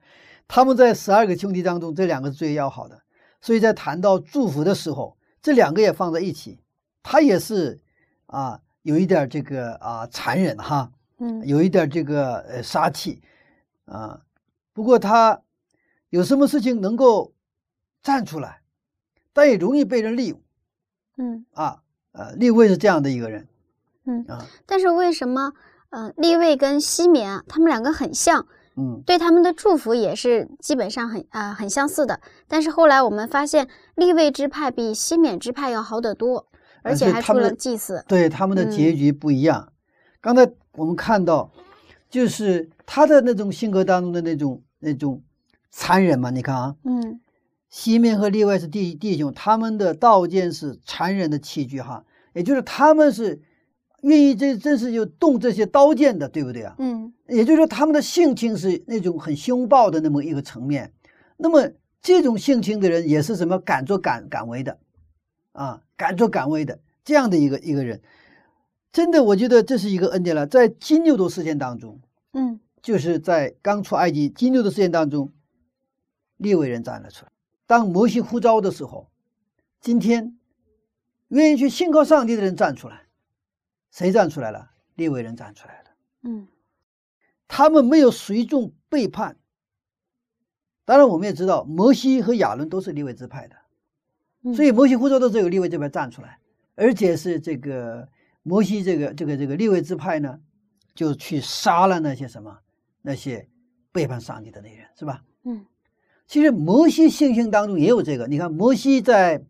[0.49, 3.01] 他们在十二个兄弟当中，这两个是最要好的。
[3.41, 6.61] 所以在谈到祝福的时候，这两个也放在一起，
[7.03, 7.81] 他也是
[8.27, 13.21] 啊，有一点这个啊残忍哈，嗯有一点这个呃杀气
[13.87, 14.21] 啊。
[14.73, 15.41] 不过他
[16.11, 17.33] 有什么事情能够
[18.03, 18.63] 站出来，
[19.33, 20.41] 但也容易被人利用
[21.19, 21.83] 嗯啊。
[22.13, 23.49] 呃，立位是这样的一个人
[24.05, 24.23] 嗯。
[24.29, 25.55] 啊，但是为什么，
[25.89, 32.21] 呃，立位跟西缅啊，他们两个很像，嗯对他们的祝福也是基本上很啊、很相似的。
[32.49, 36.47] 但是后来我们发现，立位之派比西缅之派要好得多，
[36.83, 38.05] 而而且还出了且他们祭祀。
[38.09, 39.73] 对他们的嗯结局不一样。
[40.21, 41.51] 刚才我们看到，
[42.09, 45.23] 就是他的那种性格当中的那种那种
[45.71, 46.31] 残忍嘛。
[46.31, 47.21] 你看啊，嗯
[47.69, 52.05] 西面和利外是弟弟兄，他们的刀剑是残忍的器具哈，
[52.35, 53.41] 也就是他们是
[54.03, 56.77] 愿意这真是有动这些刀剑的，对不对啊？
[56.79, 60.93] 嗯也就是说，他们的性情是那种很凶暴的那么一个层面。
[61.37, 61.69] 那么
[62.01, 64.79] 这种性情的人也是什么敢作敢敢为的，
[65.53, 68.01] 啊，敢作敢为的这样的一个一个人，
[68.93, 70.47] 真的，我觉得这是一个恩典了。
[70.47, 72.01] 在金牛座事件当中，
[72.33, 75.33] 嗯就是在刚出埃及金牛座事件当中，
[76.37, 77.33] 利未人站了出来。
[77.67, 79.09] 当摩西呼召的时候，
[79.81, 80.37] 今天
[81.29, 83.02] 愿意去信靠上帝的人站出来，
[83.93, 84.69] 谁站出来了？
[84.97, 85.91] 利未人站出来了。
[86.25, 86.49] 嗯
[87.47, 89.37] 他们没有随众背叛。
[90.85, 93.57] 当然，我们也知道摩西和亚伦都是利未支派的，
[94.43, 96.39] 嗯，所以摩西呼召的时候，有利未支派站出来，
[96.75, 98.09] 而且是这个
[98.43, 100.41] 摩西这个这个这个利未支派呢，
[100.95, 102.59] 就去杀了那些什么
[103.01, 103.49] 那些
[103.93, 105.23] 背叛上帝的那些人，是吧？
[105.45, 105.65] 嗯
[106.27, 109.45] 其实摩西性情当中也有这个，你看摩西在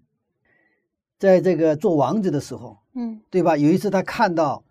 [1.16, 3.56] 在这个做王子的时候，嗯对吧？
[3.56, 4.64] 有一次他看到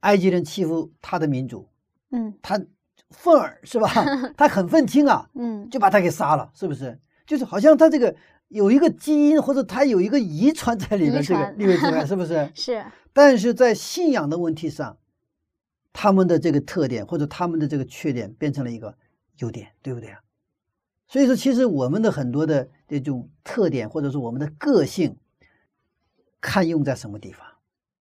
[0.00, 1.68] 埃及人欺负他的民族，
[2.10, 2.60] 嗯他
[3.10, 3.88] 愤而是吧？
[4.36, 6.98] 他很愤青啊，嗯就把他给杀了，是不是？
[7.26, 8.14] 就是好像他这个
[8.48, 12.50] 有一个基因或者他有一个遗传在里面，这个遗传立位之外 是不是？
[12.54, 14.96] 是但是在信仰的问题上，
[15.92, 18.96] 他们的这个特点或者他们的这个缺点变成了一个
[19.38, 20.18] 优点，对不对啊？
[21.06, 25.14] 所以说，其实我们的很多的这种特点或者说我们的个性，
[26.42, 27.46] 看用在什么地方。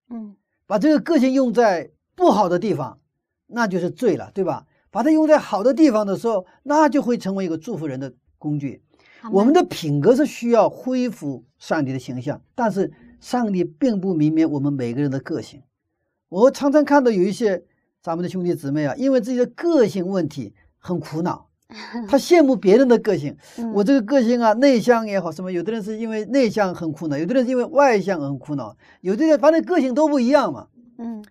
[0.10, 0.36] 嗯
[0.68, 3.00] 把这个个性用在不好的地方，
[3.48, 4.66] 那就是罪了，对吧？
[4.90, 8.82] 把它用在好的地方的时候，那就会成为一个祝福人的工具。
[9.32, 15.62] 我们的品格是需要恢复上帝的形象，但是上帝并不泯灭我们每个人的个性。
[16.30, 17.64] 我常常看到有一些
[18.02, 21.51] 咱们的兄弟姊妹啊，因为自己的个性问题很苦恼，
[22.08, 23.36] 他羡慕别人的个性。
[23.58, 30.68] 嗯我这个个性啊，内向也好，什么，有的人是因为内向很苦恼，有的人是因为外向很苦恼，有的人反正个性都不一样嘛。
[30.98, 31.24] 嗯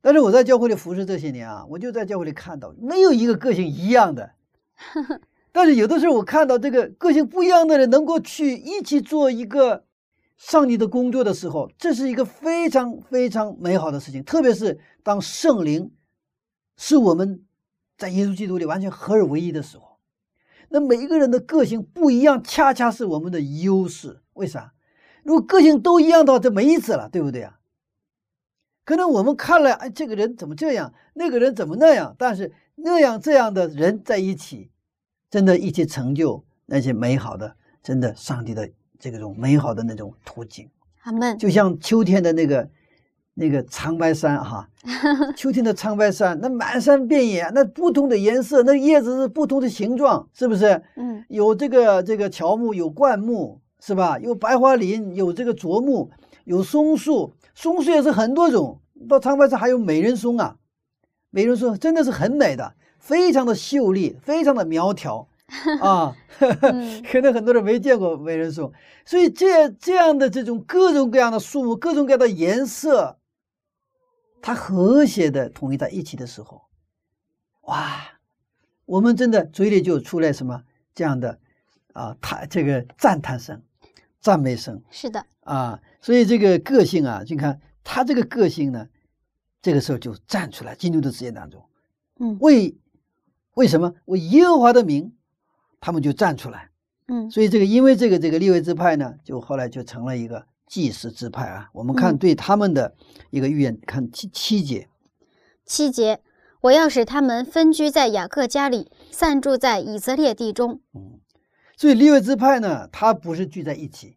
[0.00, 4.30] 但是我在教会里服侍这些年啊，我就在教会里看到，没有一个个性一样的。
[5.52, 9.84] 但是有的时候我看到这个个性不一样的人能够去一起做一个
[10.38, 14.24] 上帝的工作的时候，这是一个非常非常美好的事情。
[14.24, 15.90] 特别是当圣灵
[16.76, 17.40] 是我们
[18.02, 19.96] 在耶稣基督里完全合而为一的时候，
[20.70, 24.20] 那每一个人的个性不一样，恰恰是我们的优势。
[24.32, 24.72] 为啥？
[25.22, 27.60] 如果个性都一样的话，这没意思了，对不对啊？
[28.84, 34.72] 可能我们看了，哎，这个人怎么这样，那个人怎么那样，但是那样这样的人在一起，
[35.30, 40.68] 真的一起成就那些美好的，真的上帝的这种美好的那种途径，
[41.02, 42.68] 阿门就像秋天的那个
[43.34, 44.68] 那个长白山哈，
[45.34, 50.82] 秋天的长白山，那满山遍野，那不同的颜色，那叶子是不同的形状，是不是？
[50.96, 54.18] 嗯有这个这个乔木，有灌木，是吧？
[54.18, 56.10] 有白桦林，有这个啄木，
[56.44, 58.80] 有松树，松树也是很多种。
[59.08, 60.56] 到长白山还有美人松啊，
[61.30, 65.26] 美人松真的是很美的，非常的秀丽，非常的苗条
[65.80, 66.14] 啊。
[66.38, 68.70] 嗯 可能很多人没见过美人松，
[69.04, 73.16] 所以这这样的这种各种各样的树木，各种各样的颜色，
[74.42, 76.62] 它和谐的统一在一起的时候，
[77.62, 78.18] 哇，
[78.84, 80.64] 我们真的嘴里就出来什么
[80.94, 81.38] 这样的
[81.92, 83.62] 啊，他这个赞叹声、
[84.20, 84.82] 赞美声。
[84.90, 85.24] 是的。
[85.44, 88.88] 啊，所以这个个性啊，你看他这个个性呢，
[89.62, 91.64] 这个时候就站出来，进入的实践当中，
[92.18, 92.36] 嗯。
[92.40, 92.76] 为
[93.54, 93.94] 为什么？
[94.06, 95.14] 为耶和华的名，
[95.80, 96.70] 他们就站出来。
[97.06, 97.30] 嗯。
[97.30, 101.68] 所以这个因为这个这个利未之派呢，就后来就成了一个祭司支派啊。
[101.74, 102.94] 我们看嗯对他们的
[103.28, 104.88] 一个预言，看七七节，
[105.66, 106.20] 七节，
[106.62, 110.80] 我要使他们分居在雅各家里，散住在以色列地中。
[110.94, 111.20] 嗯，
[111.76, 114.16] 所以利未支派呢，他不是聚在一起，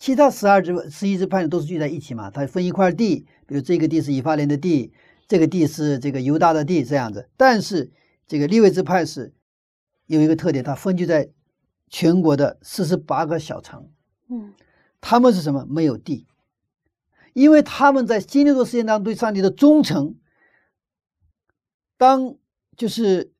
[0.00, 2.28] 其他十二支、十一支派都是聚在一起嘛。
[2.28, 4.92] 他分一块地，比如这个地是以法莲的地，
[5.28, 7.28] 这个地是这个犹大的地，这样子。
[7.36, 7.92] 但是
[8.26, 9.32] 这个利未支派是
[10.06, 11.30] 有一个特点，它分居在
[11.88, 13.88] 全国的四十八个小城。
[14.28, 14.52] 嗯
[15.02, 15.66] 他们是什么？
[15.68, 16.26] 没有地，
[17.34, 20.16] 因为他们在经历过事件当中对上帝的忠诚。
[21.98, 22.36] 当
[22.76, 23.32] 就是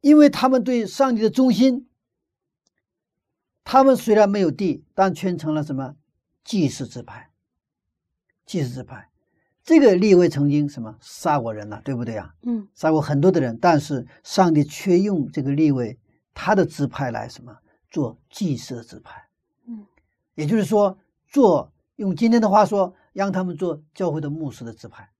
[0.00, 1.88] 因为他们对上帝的忠心，
[3.64, 5.96] 他们虽然没有地，但却成了什么
[6.44, 7.30] 祭司之派。
[8.46, 9.10] 祭司之派，
[9.62, 12.34] 这个立位曾经什么杀过人了，对不对啊？
[12.42, 15.98] 嗯杀过很多的人，但是上帝却用这个立位
[16.34, 17.56] 他的支派来什么
[17.90, 19.23] 做祭司的支派。
[20.36, 25.10] 嗯，也就是说，做用今天的话说，让他们做教会的牧师的支派。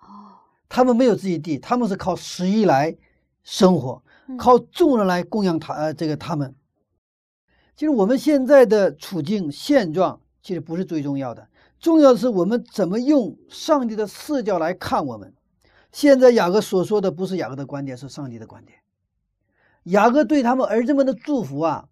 [0.00, 0.38] 哦，
[0.68, 2.96] 他们没有自己地，他们是靠十一来
[3.42, 6.54] 生活，嗯靠众人来供养他呃这个他们。
[7.76, 11.48] 其实我们现在的处境现状其实不是最重要的，
[11.78, 15.32] 重要的是我们怎么用上帝的视角来看我们。
[15.92, 18.78] 现在雅各所说的不是雅各的观点，是上帝的观点。
[19.84, 21.88] 雅各对他们儿子们的祝福啊，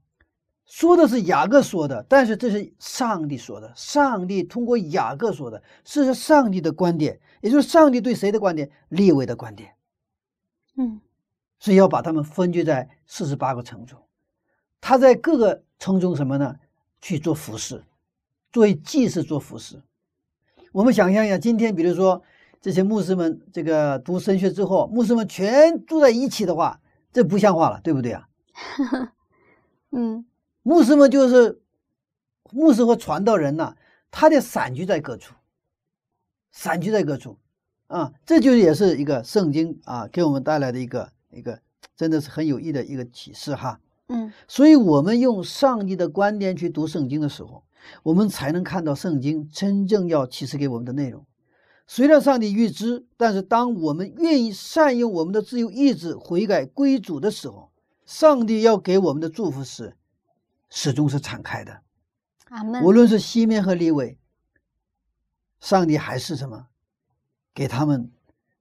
[0.67, 8.71] 说的是雅各说的，但是这是上帝说的，上帝通过雅各说的，这是上帝的观点，也就是上帝对谁的观点？
[8.89, 9.73] 立位的观点。
[10.77, 11.01] 嗯
[11.59, 13.99] 所以要把他们分居在四十八个城中，
[14.81, 16.55] 他在各个城中什么呢？
[17.01, 17.83] 去做服饰，
[18.53, 19.81] 作为祭祀做服饰。
[20.73, 22.23] 我们想象一下，今天比如说
[22.61, 26.79] 这些牧师们这个读神学之后，牧师们全住在一起的话，
[27.13, 28.29] 这不像话了，对不对啊？
[29.93, 30.27] 嗯
[30.67, 31.61] 牧师们就是
[32.51, 33.77] 牧师和传道人呐、
[34.11, 35.33] 他的散居在各处，
[36.51, 37.39] 散居在各处
[37.87, 41.61] 啊，这就也是一个圣经啊给我们带来的一个一个
[41.97, 43.79] 真的是很有益的一个启示哈。
[44.09, 47.63] 嗯所以，我们用上帝的观点去读圣经的时候，
[48.03, 51.25] 我们才能看到圣经真正要启示给我们的内容。
[51.87, 57.71] 虽然上帝预知，但是当我们愿意善用我们的自由意志悔改归主的时候，
[58.05, 59.95] 上帝要给我们的祝福是
[60.71, 61.83] 始终是敞开的。
[62.49, 62.83] 阿门。
[62.83, 64.19] 无论是西面和利位，
[65.61, 66.67] 上帝还是什么，
[67.55, 68.11] 给他们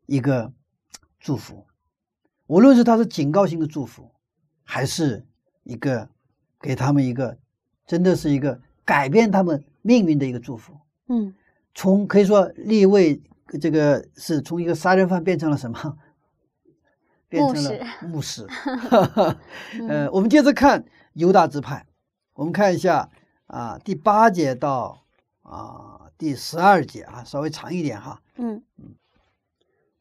[0.05, 0.53] 一个
[1.19, 1.67] 祝福。
[2.47, 4.11] 无论是他是警告性的祝福，
[4.63, 5.25] 还是
[5.63, 6.09] 一个
[6.59, 7.37] 给他们一个
[7.87, 10.79] 真的是一个改变他们命运的一个祝福。
[11.07, 11.33] 嗯
[11.73, 13.21] 从可以说立位
[13.59, 15.97] 这个是从一个杀人犯变成了什么？
[17.27, 18.47] 变成了牧师。
[19.89, 21.85] 呃，我们接着看犹大支派，
[22.35, 23.09] 我们看一下
[23.47, 25.05] 啊，第八节到
[25.41, 28.21] 啊第十二节啊，稍微长一点哈。
[28.35, 28.61] 嗯，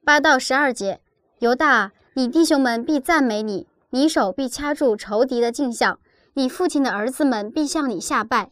[0.05, 1.01] 八到十二节，
[1.39, 6.01] 犹大啊，你弟兄们必赞美你，你手必掐住仇敌的镜像，
[6.35, 8.51] 你父亲的儿子们必向你下拜。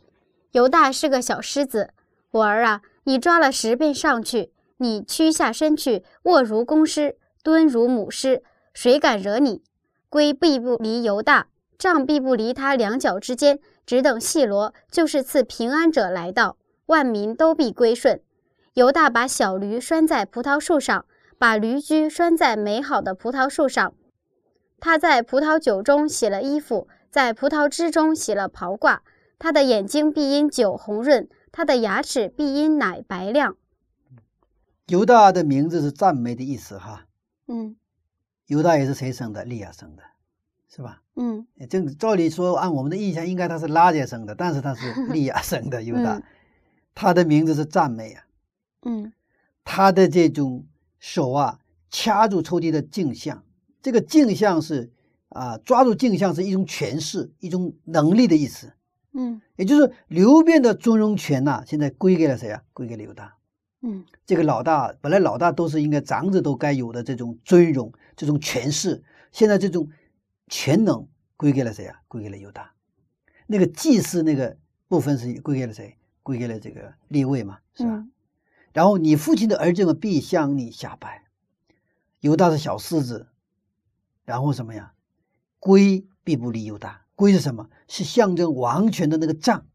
[0.53, 1.93] 犹大是个小狮子，
[2.31, 9.65] 我儿啊，你抓了十便上去，你屈下身去，卧如公狮，蹲如母狮，谁敢惹你？
[10.09, 16.57] 龟必不离犹大，杖必不离他两脚之间，只等细罗，就是赐平安者来到，
[16.87, 18.21] 万民都必归顺。
[18.75, 21.05] 犹大把小驴拴在葡萄树上，
[21.39, 23.95] 把驴驹拴在美好的葡萄树上。
[24.81, 29.01] 他在葡萄酒中洗了衣服，在葡萄汁中洗了袍褂。
[29.39, 33.57] 他的眼睛必因酒红润，他的牙齿必因奶白亮。
[34.87, 37.07] 犹大的名字是赞美的意思哈。
[37.49, 37.77] 嗯
[38.47, 39.45] 犹大也是谁生的？
[39.45, 40.03] 利亚生的，
[40.69, 41.02] 是吧？
[41.15, 46.23] 嗯正照理说，按我们的印象，应该他是拉杰生的，但是他是 利亚生的犹大嗯，
[46.95, 48.25] 他的名字是赞美啊。
[48.85, 49.13] 嗯
[49.65, 50.67] 他的这种
[50.99, 51.59] 手啊，
[51.91, 53.45] 掐住抽屉的镜像，
[53.81, 54.91] 这个镜像是
[55.29, 58.73] 啊，抓住镜像是一种权势、一种能力的意思。
[59.15, 62.63] 嗯也就是刘辩的尊荣权呐、现在归给了谁啊？
[62.73, 63.35] 归给了犹大。
[63.83, 69.89] 嗯这个老大本来老大都是应该长子都该有的这种尊荣、这种权势，现在这种
[70.53, 71.99] 全能归给了谁啊？
[72.09, 72.75] 归给了犹大。
[73.47, 75.97] 那个祭祀那个部分是归给了谁？
[76.23, 77.95] 归给了这个立位嘛，是吧？
[77.95, 78.13] 嗯
[78.75, 81.25] 然后你父亲的儿子们必向你下拜。
[82.21, 83.29] 犹大是小狮子，
[84.25, 84.93] 然后什么呀？
[85.59, 87.05] 龟必不离犹大。
[87.15, 87.69] 龟是什么？
[87.89, 89.67] 是象征王权的那个杖，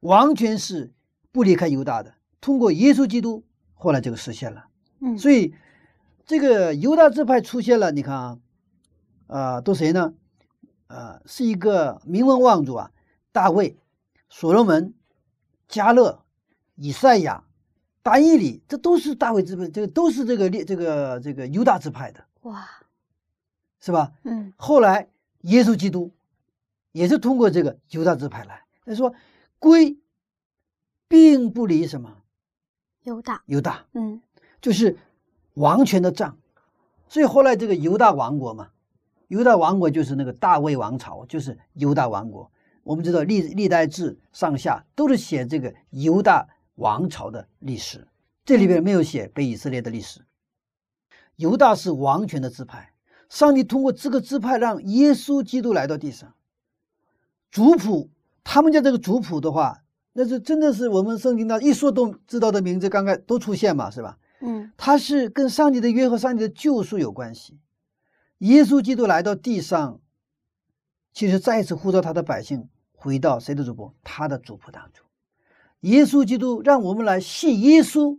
[0.00, 0.92] 王权是
[1.30, 2.14] 不离开犹大的。
[2.40, 3.44] 通过耶稣基督，
[3.74, 4.66] 后来这个实现了。
[5.00, 5.54] 嗯，所以
[6.24, 8.38] 这个犹大支派出现了，你看啊，
[9.26, 10.14] 啊、都谁呢？
[10.86, 12.90] 呃，是一个名门望族啊，
[13.32, 13.76] 大卫、
[14.28, 14.94] 所罗门、
[15.66, 16.22] 加勒、
[16.76, 17.44] 以赛亚、
[18.02, 22.24] 大义里，这都是大卫支派，这个都是这个列这个这个犹大支派的。
[22.42, 22.68] 哇，
[23.80, 24.12] 是吧？
[24.24, 25.08] 嗯后来
[25.40, 26.12] 耶稣基督
[26.92, 29.14] 也是通过这个犹大支派来，他说
[29.58, 29.98] 归
[31.08, 32.18] 并不离什么
[33.02, 34.20] 犹大，犹大，嗯
[34.60, 34.96] 就是
[35.54, 36.36] 王权的杖，
[37.08, 38.70] 所以后来这个犹大王国嘛，
[39.28, 42.50] 犹大王国就是那个大卫王朝，就是犹大王国。
[42.82, 48.06] 我们知道历历代志上下都是写这个犹大王朝的历史，
[48.44, 50.20] 这里边没有写北以色列的历史。
[51.36, 52.92] 犹大是王权的支派，
[53.28, 56.34] 上帝通过这个支派让耶稣基督来到地上。
[57.50, 58.10] 族谱，
[58.44, 64.18] 他们家这个族谱的话，那是真的是我们圣经当一说都知道的名字，刚刚都出现嘛，是吧？
[64.40, 67.58] 嗯它是跟上帝的约和上帝的救赎有关系。
[68.44, 70.02] 耶稣基督来到地上，
[71.14, 73.94] 其实再一次呼召他的百姓回到谁的主仆？
[74.02, 75.02] 他的主仆当中。
[75.80, 78.18] 耶稣基督让我们来信耶稣，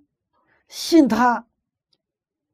[0.68, 1.46] 信他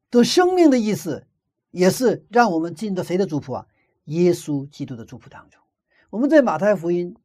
[0.09, 1.25] 的生命的意思，
[1.69, 3.65] 也是让我们进到谁的主仆啊？
[4.05, 5.61] 耶稣基督的主仆当中。
[6.09, 7.15] 我们在马太福音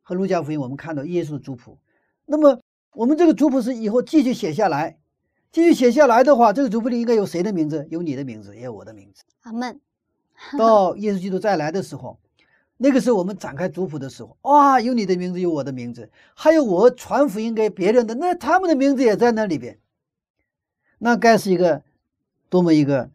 [0.00, 1.76] 和路加福音，我们看到耶稣的主仆。
[2.24, 2.58] 那么
[2.94, 4.98] 我们这个族谱是以后继续写下来，
[5.52, 7.86] 继续写下来的话，这个族谱里应该有谁的名字？
[7.90, 9.22] 有你的名字，也有我的名字。
[9.42, 9.78] 阿门，
[10.58, 12.18] 到耶稣基督再来的时候，
[12.78, 19.78] 那个时候我们展开族谱的时候，哇，有你的名字，有我的名字，还有我传福音给别人的，那他们的名字也在那里边。
[20.98, 21.82] 那该是一个
[22.48, 23.10] 多么一个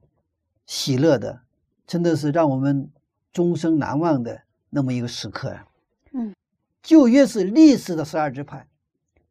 [0.67, 1.41] 喜乐的，
[1.87, 2.91] 真的是让我们
[3.33, 5.65] 终生难忘的那么一个时刻啊！
[6.11, 6.35] 嗯，
[6.83, 8.67] 旧约是历史的十二支派，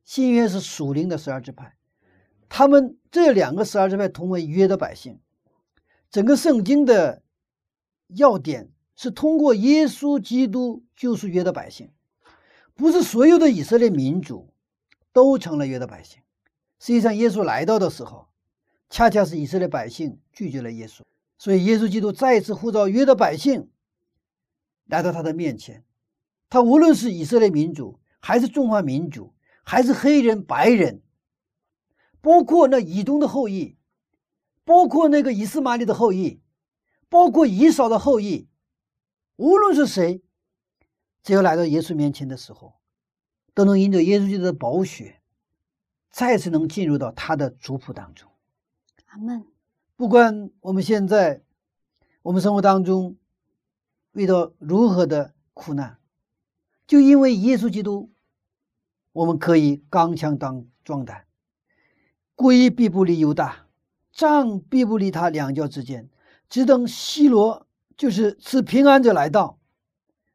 [0.05, 1.76] 新约是属灵的十二支派，
[2.49, 5.19] 他们这两个十二支派同为约的百姓。
[6.11, 7.23] 整个圣经的
[8.09, 11.91] 要点是通过耶稣基督救赎约的百姓，
[12.75, 14.53] 不是所有的以色列民族
[15.13, 16.23] 都成了约的百姓。
[16.79, 18.29] 实际上，耶稣来到的时候，
[18.89, 21.01] 恰恰是以色列百姓拒绝了耶稣，
[21.39, 23.69] 所以耶稣基督再一次呼召约的百姓
[24.87, 25.83] 来到他的面前。
[26.49, 29.35] 他无论是以色列民族，还是中华民族，
[29.65, 31.03] 还是黑人、白人，
[32.27, 33.77] 包括那以东的后裔，
[34.65, 36.41] 包括那个以斯玛利的后裔，
[37.09, 38.49] 包括以扫的后裔，
[39.37, 40.25] 无论是谁，
[41.23, 42.75] 只要来到耶稣面前的时候，
[43.55, 45.21] 都能因着耶稣基督的宝血，
[46.11, 48.29] 再次能进入到他的族谱当中。
[49.05, 49.47] 阿门，
[49.95, 51.45] 不管我们现在
[52.23, 53.17] 我们生活当中
[54.15, 56.01] 遇到如何的苦难，
[56.89, 58.11] 就因为耶稣基督，
[59.13, 61.26] 我们可以刚强当壮胆，
[62.37, 63.67] 龟必不离犹大，
[64.13, 66.09] 杖必不离他两脚之间，
[66.49, 67.67] 只等西罗
[67.97, 69.59] 就是赐平安者来到，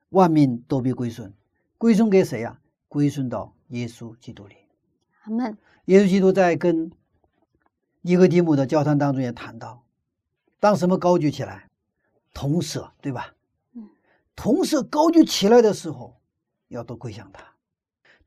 [0.09, 1.31] 万民都必归顺。
[1.77, 4.55] 归顺给谁呀、归顺到耶稣基督里。
[5.23, 6.91] 阿门，耶稣基督在跟
[8.01, 9.83] 尼哥底母的交谈当中也谈到，
[10.59, 11.69] 当什么高举起来，
[12.33, 13.33] 同舍，对吧？
[13.73, 13.89] 嗯，
[14.35, 16.19] 铜蛇高举起来的时候，
[16.67, 17.41] 要都归向他；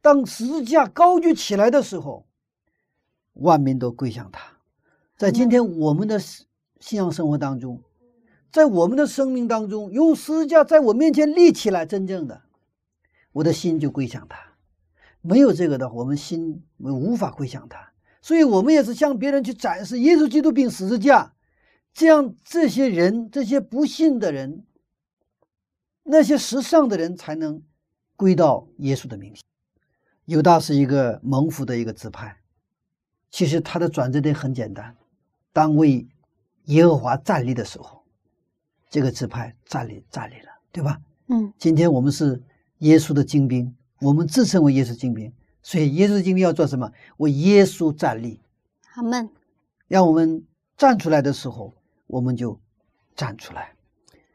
[0.00, 2.26] 当十字架高举起来的时候，
[3.34, 4.40] 万民都归向他。
[5.16, 6.46] 在今天我们的信
[6.80, 7.82] 信仰生活当中，
[8.50, 12.42] 在我们的生命当中，有十字架在我面前立起来，真正的，
[13.32, 14.38] 我的心就归向他。
[15.20, 17.92] 没有这个的话，我们心无法归向他。
[18.20, 21.34] 所以，我们也是向别人去展示耶稣基督并十字架，
[21.92, 24.64] 这样这些人、这些不信的人、
[26.02, 27.62] 那些时尚的人才能
[28.16, 29.42] 归到耶稣的名下。
[30.24, 32.38] 犹大是一个蒙福的一个支派，
[33.34, 34.94] 其实他的转折点很简单：
[35.52, 36.06] 当为
[36.66, 38.00] 耶和华站立的时候，
[38.88, 41.00] 这个支派站立站立了，对吧？
[41.26, 42.40] 嗯今天我们是
[42.78, 45.32] 耶稣的精兵，我们自称为耶稣精兵，
[45.64, 46.88] 所以耶稣精兵要做什么？
[47.16, 48.40] 为耶稣站立，
[48.94, 49.28] 阿门，
[49.88, 51.74] 让我们站出来的时候，
[52.06, 52.60] 我们就
[53.16, 53.72] 站出来。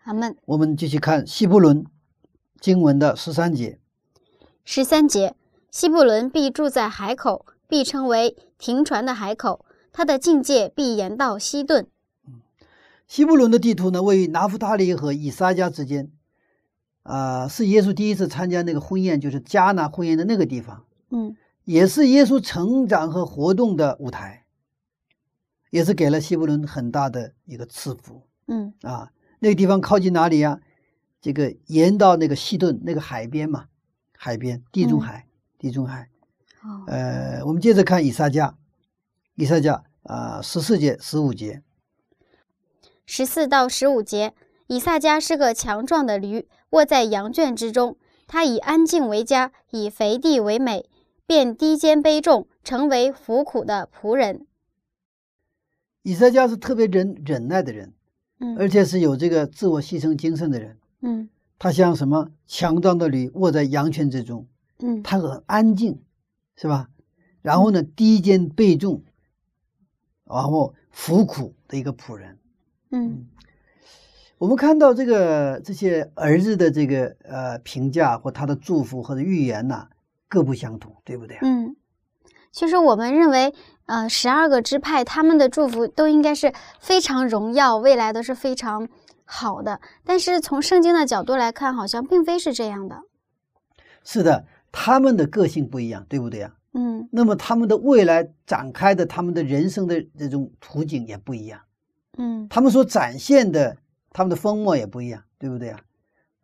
[0.03, 0.35] 阿门。
[0.43, 1.85] 我们继续看希伯伦
[2.59, 3.79] 经文的十三节，
[4.65, 5.33] 十三节，
[5.71, 9.63] 希伯伦必住在海口，必称为停船的海口，
[9.93, 11.87] 它的境界必延到西顿。
[13.07, 16.11] 西布伦的地图呢，位于拿夫塔利和以撒加之间，
[17.03, 20.83] 啊、是耶稣第一次参加那个婚宴，就是迦拿婚宴的那个地方。
[21.11, 24.45] 嗯也是耶稣成长和活动的舞台，
[25.69, 29.11] 也是给了西布伦很大的一个赐福嗯啊。
[29.37, 30.59] 那个地方靠近哪里呀？
[31.21, 33.65] 这个沿到那个西顿那个海边嘛，
[34.17, 35.27] 海边地中海，
[35.59, 36.09] 地中海。
[36.63, 38.57] 哦呃，我们接着看以撒加，
[39.35, 41.63] 以撒加啊，十四节、十五节，
[43.05, 44.33] 十四到十五节，
[44.67, 47.97] 以撒迦是个强壮的驴，卧在羊圈之中。
[48.27, 50.87] 他以安静为家，以肥地为美，
[51.25, 54.45] 便低肩卑重，成为服苦的仆人。
[56.03, 57.93] 以撒加是特别忍忍耐的人，
[58.39, 60.77] 嗯而且是有这个自我牺牲精神的人。
[61.01, 64.47] 嗯他像什么强壮的驴卧在羊圈之中，
[64.77, 66.01] 嗯他很安静，
[66.59, 66.89] 是吧？
[67.41, 69.01] 然后呢，低肩背重，
[70.25, 72.37] 然后服苦的一个仆人。
[72.91, 73.27] 嗯
[74.39, 79.89] 我们看到这个这些儿子的这个呃评价或他的祝福或者预言呐、
[80.27, 81.39] 各不相同，对不对啊？
[81.43, 81.75] 嗯，
[82.51, 83.53] 其实我们认为，
[83.85, 88.87] 呃，十二个支派他们的祝福都应该是非常荣耀，未来都是非常
[89.25, 89.81] 好的。
[90.05, 93.01] 但是从圣经的角度来看，好像并非是这样的。
[94.05, 96.55] 是的，他们的个性不一样，对不对啊？
[96.73, 101.59] 嗯那么他们的未来展开的他们的人生的这种图景也不一样，
[102.17, 103.75] 嗯他们所展现的
[104.11, 105.79] 他们的风貌也不一样，对不对啊？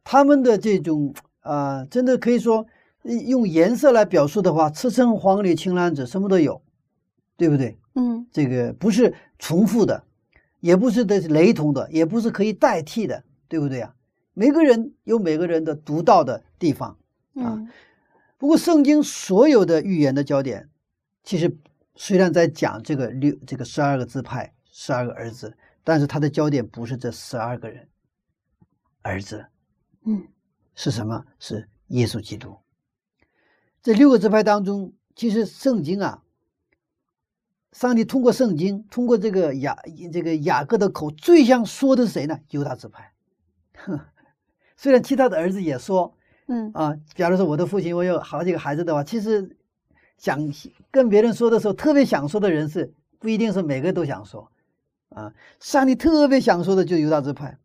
[0.04, 2.66] 他们的这种啊、呃真的可以说
[3.04, 6.60] 呃用颜色来表述的话，赤橙黄绿青蓝紫什么都有，
[7.38, 7.78] 对不对？
[7.94, 10.04] 嗯这个不是重复的，
[10.60, 13.94] 也不是的雷同的，也不是可以代替的，对不对啊？
[14.34, 16.98] 每个人有每个人的独到的地方。
[17.36, 17.70] 嗯
[18.38, 20.70] 不过，圣经所有的预言的焦点，
[21.24, 21.58] 其实
[21.96, 27.88] 虽然在讲这个六这个十二个支派、十二个儿子，但是它的焦点不是这十二个人
[29.02, 29.46] 儿子，
[30.04, 30.28] 嗯
[30.76, 31.26] 是什么？
[31.40, 32.58] 是耶稣基督。
[33.82, 36.22] 这六个支派当中，其实圣经啊，
[37.72, 39.78] 上帝通过圣经，通过这个雅
[40.12, 42.38] 这个雅各的口，最想说的是谁呢？
[42.50, 43.14] 犹大支派。
[43.78, 44.00] 哼，
[44.76, 46.18] 虽然其他的儿子也说
[46.48, 49.58] 嗯啊，假如说我的父亲我有好几个孩子的话，其实
[50.18, 50.40] 想
[50.92, 54.52] 跟别人说的时候，特别想说的人是不一定是每个都想说
[55.10, 55.34] 啊。
[55.60, 57.58] 上帝特别想说的就是犹大支派。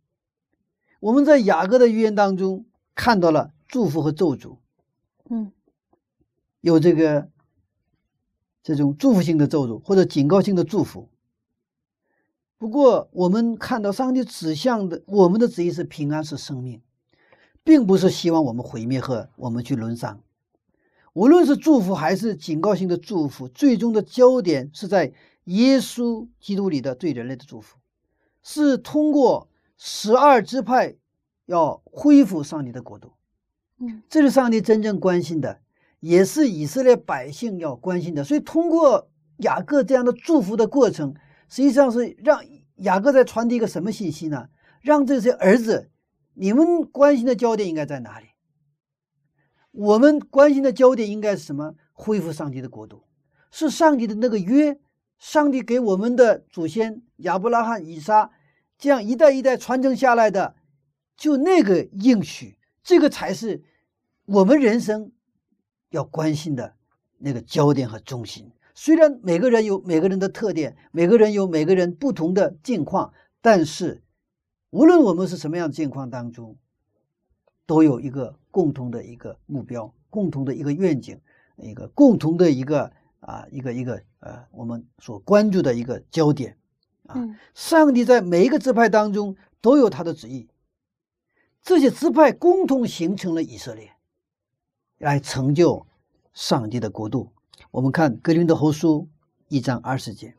[1.00, 2.64] 我们在雅各的预言当中
[2.94, 4.56] 看到了祝福和咒诅，
[5.28, 5.52] 嗯
[6.60, 7.28] 有这个
[8.62, 11.08] 这种祝福性的咒诅或者警告性的祝福。
[12.58, 16.82] 不过，我们看到上帝指向的我们的旨意是平安，是生命，
[17.64, 20.20] 并不是希望我们毁灭和我们去沦丧。
[21.12, 25.12] 无论是祝福还是警告性的祝福，最终的焦点是在
[25.44, 27.78] 耶稣基督里的对人类的祝福，
[28.42, 30.94] 是通过十二支派
[31.46, 33.12] 要恢复上帝的国度。
[33.78, 35.58] 嗯这是上帝真正关心的，
[36.00, 38.22] 也是以色列百姓要关心的。
[38.22, 39.08] 所以，通过
[39.38, 41.14] 雅各这样的祝福的过程，
[41.48, 42.44] 实际上是让
[42.76, 44.48] 雅各在传递一个什么信息呢？
[44.82, 45.90] 让这些儿子，
[46.40, 48.28] 你们关心的焦点应该在哪里？
[49.72, 51.74] 我们关心的焦点应该是什么？
[51.92, 53.04] 恢复上帝的国度，
[53.50, 54.80] 是上帝的那个约，
[55.18, 58.30] 上帝给我们的祖先亚伯拉罕、以撒
[58.78, 60.54] 这样一代一代传承下来的，
[61.14, 63.62] 就那个应许，这个才是
[64.24, 65.12] 我们人生
[65.90, 66.74] 要关心的
[67.18, 68.50] 那个焦点和中心。
[68.74, 73.12] 虽然每个人有每个人的特点，每个人有每个人不同的境况，
[73.42, 74.02] 但是
[74.70, 76.56] 无论我们是什么样的境况当中，
[77.66, 81.20] 都有一个共同的一个目标，共同的一个愿景，
[81.56, 86.56] 一个共同的一个啊一个一个呃我们所关注的一个焦点。
[87.12, 90.48] 嗯上帝在每一个支派当中都有他的旨意，
[91.62, 93.90] 这些支派共同形成了以色列，
[94.98, 95.86] 来成就
[96.32, 97.32] 上帝的国度。
[97.72, 99.08] 我们看格林多后书
[99.48, 100.36] 一章二十节，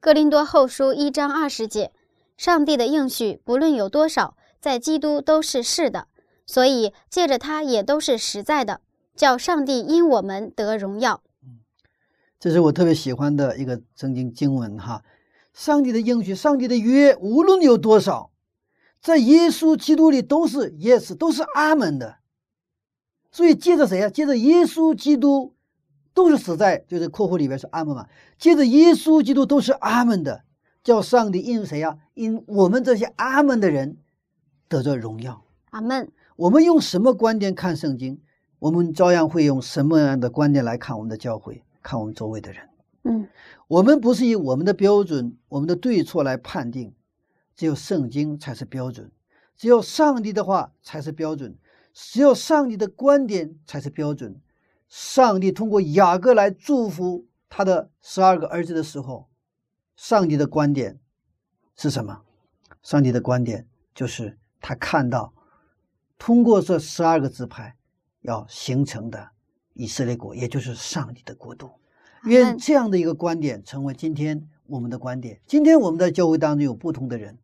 [0.00, 1.92] 格林多后书一章二十节，
[2.36, 6.08] 上帝的应许不论有多少，在基督都是是的，
[6.46, 8.80] 所以借着他也都是实在的，
[9.14, 11.22] 叫上帝因我们得荣耀。
[12.38, 15.02] 这是我特别喜欢的一个圣经经文哈。
[15.54, 18.30] 上帝的应许，上帝的约，无论有多少，
[19.00, 22.18] 在耶稣基督里都是 yes，都是阿门的。
[23.32, 24.10] 所以借着谁啊？
[24.10, 25.54] 借着耶稣基督，
[26.12, 28.06] 都是死在就是括弧里边是阿门嘛。
[28.38, 30.44] 借着耶稣基督都是阿门的，
[30.86, 31.98] 叫上帝因谁啊？
[32.14, 33.96] 因我们这些阿门的人
[34.68, 35.42] 得着荣耀。
[35.70, 36.08] 阿门。
[36.36, 38.20] 我们用什么观点看圣经，
[38.60, 42.68] 我们照样会用什么样的观点来看我们的教会，看我们周围的人。
[43.02, 43.26] 嗯
[43.66, 46.94] 我们不是以我们的标准、我们的对错来判定，
[47.56, 49.10] 只有圣经才是标准，
[49.56, 51.56] 只有上帝的话才是标准，
[51.92, 54.40] 只有上帝的观点才是标准。
[54.86, 59.26] 上帝通过雅各来祝福他的十二个儿子的时候，
[59.96, 61.00] 上帝的观点
[61.74, 62.22] 是什么？
[62.82, 65.32] 上帝的观点就是他看到，
[66.18, 67.74] 通过这十二个支派
[68.20, 69.30] 要形成的
[69.72, 71.70] 以色列国，也就是上帝的国度。
[72.24, 75.40] 愿这样的一个观点成为今天我们的观点。
[75.46, 77.38] 今天我们在教会当中有不同的人，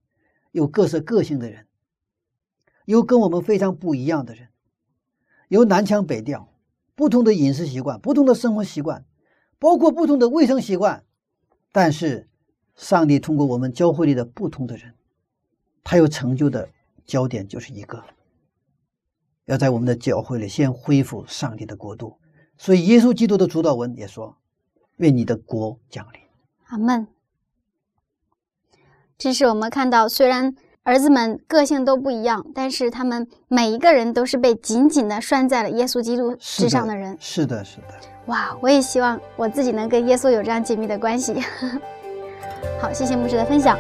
[0.51, 1.67] 有各色个性的人，
[2.85, 4.49] 有跟我们非常不一样的人，
[5.49, 6.53] 有南腔北调，
[6.95, 9.05] 不同的饮食习惯，不同的生活习惯，
[9.59, 11.05] 包括不同的卫生习惯。
[11.71, 12.29] 但是，
[12.77, 14.93] 上帝通过我们教会里的不同的人，
[15.85, 16.69] 他有成就的
[17.05, 18.03] 焦点就是一个，
[19.45, 22.17] 要在我们的教会里先恢复上帝的国度。
[22.59, 24.37] 所以，耶稣基督的主导文也说
[24.99, 26.21] ：“愿你的国降临。”
[26.69, 27.07] 阿门。
[29.19, 37.17] 这是我们看到，虽然儿子们个性都不一样，但是他们每一个人都是被紧紧的拴在了耶稣基督之上的人。
[37.21, 37.95] 是的，是的。
[38.27, 41.35] 哇，我也希望我自己能跟耶稣有这样紧密的关系。
[42.81, 43.79] 好，谢谢牧师的分享。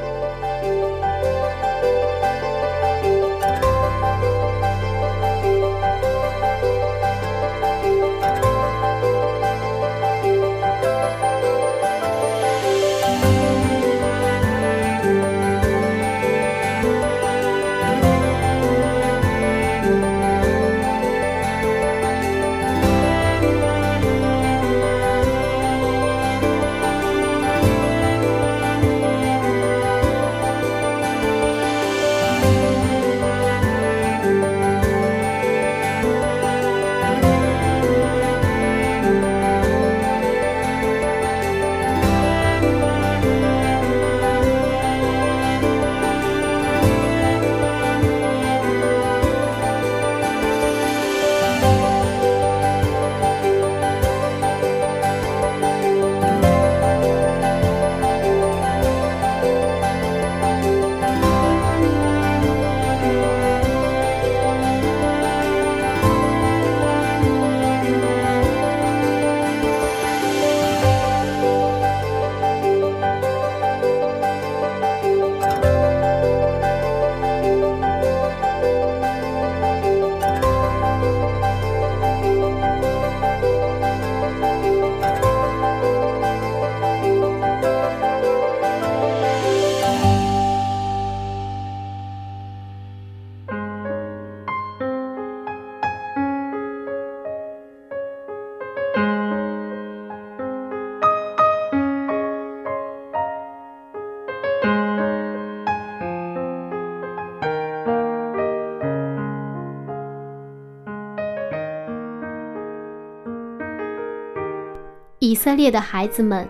[115.42, 116.46] 色列的孩子们，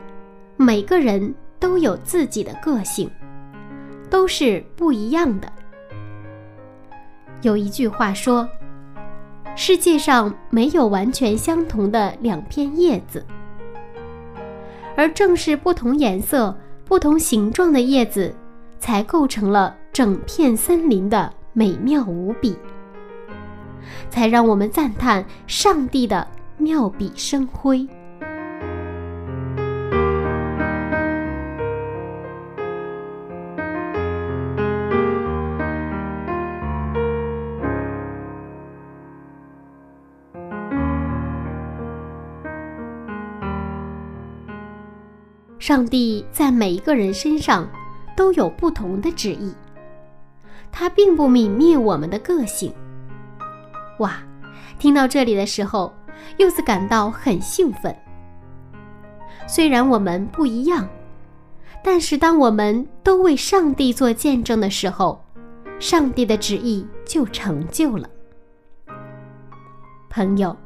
[0.58, 3.10] 每个人都有自己的个性，
[4.10, 5.50] 都是不一样的。
[7.40, 8.46] 有一句话说
[9.56, 13.24] ：“世界上没有完全相同的两片叶子。”
[14.94, 18.30] 而正是不同颜色、不同形状的叶子，
[18.78, 22.54] 才构成了整片森林的美妙无比，
[24.10, 26.28] 才让我们赞叹上帝的
[26.58, 27.88] 妙笔生辉。
[45.62, 47.70] 上帝在每一个人身上
[48.16, 49.54] 都有不同的旨意，
[50.72, 52.74] 他并不泯灭我们的个性。
[54.00, 54.20] 哇，
[54.80, 55.94] 听到这里的时候，
[56.38, 57.96] 柚子感到很兴奋。
[59.46, 60.88] 虽然我们不一样，
[61.80, 65.24] 但是当我们都为上帝做见证的时候，
[65.78, 68.10] 上帝的旨意就成就了。
[70.10, 70.56] 朋友，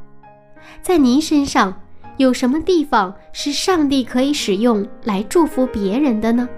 [0.80, 1.82] 在您身上。
[2.16, 6.48] 有什么地方是上帝可以使用来祝福别人的呢？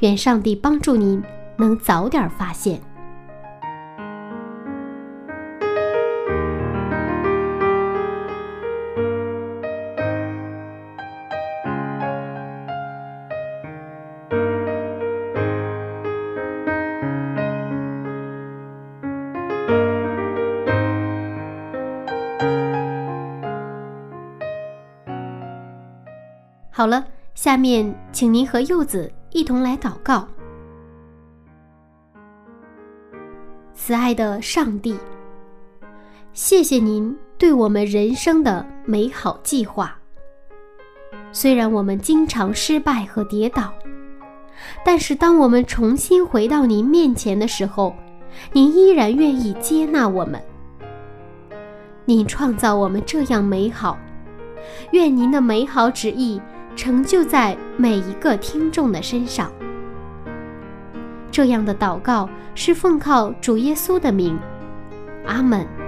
[0.00, 1.22] 愿上帝帮助您
[1.56, 2.80] 能早点发现。
[27.44, 30.26] 下面请您和柚子一同来祷告。
[33.74, 34.96] 慈爱的上帝，
[36.32, 39.94] 谢谢您对我们人生的美好计划。
[41.32, 43.70] 虽然我们经常失败和跌倒，
[44.82, 47.94] 但是当我们重新回到您面前的时候，
[48.52, 50.42] 您依然愿意接纳我们。
[52.06, 53.98] 您创造我们这样美好，
[54.92, 56.40] 愿您的美好旨意。
[56.76, 59.50] 成就在每一个听众的身上。
[61.30, 64.38] 这样的祷告是奉靠主耶稣的名，
[65.26, 65.83] 阿门。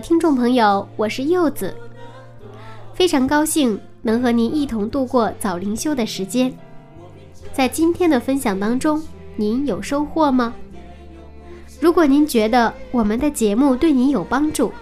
[0.00, 1.74] 听众朋友，我是柚子，
[2.94, 6.52] 非常高兴能和您一同度过早灵修的时间。
[7.52, 9.02] 在今天的分享当中，
[9.36, 10.54] 您有收获吗？
[11.80, 14.72] 如果您觉得我们的节目对您有帮助，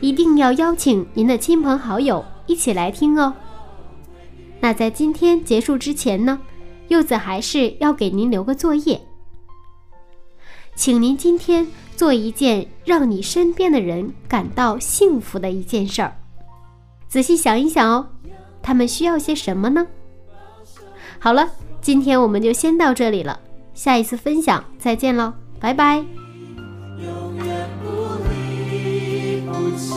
[0.00, 3.34] 一定要邀请您的亲朋好友一起来听哦。
[4.60, 6.40] 那在今天结束之前呢，
[6.88, 9.00] 柚子还是要给您留个作业，
[10.74, 11.66] 请您今天。
[11.96, 16.12] 做一件让你身边的人感到幸福的一件事儿，
[17.08, 18.06] 仔细想一想哦，
[18.62, 19.86] 他们需要些什么呢？
[21.18, 21.48] 好了，
[21.80, 23.38] 今天我们就先到这里了，
[23.72, 26.04] 下一次分享再见喽，拜拜。
[26.98, 27.90] 永远不
[28.28, 29.94] 离不弃，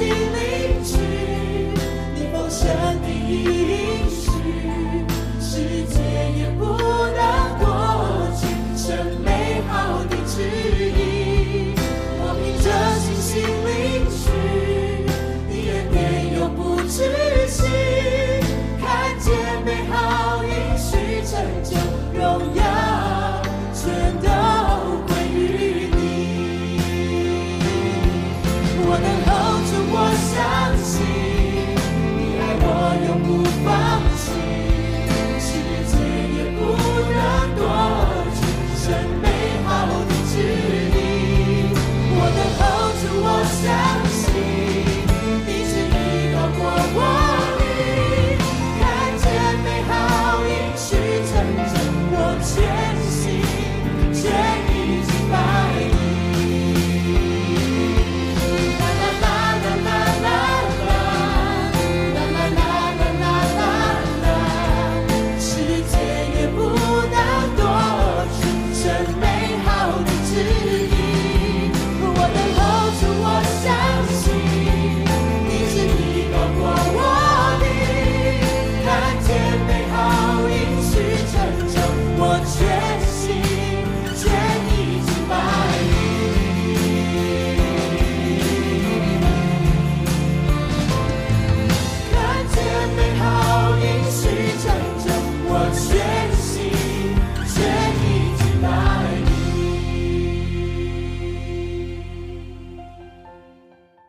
[0.00, 0.39] 你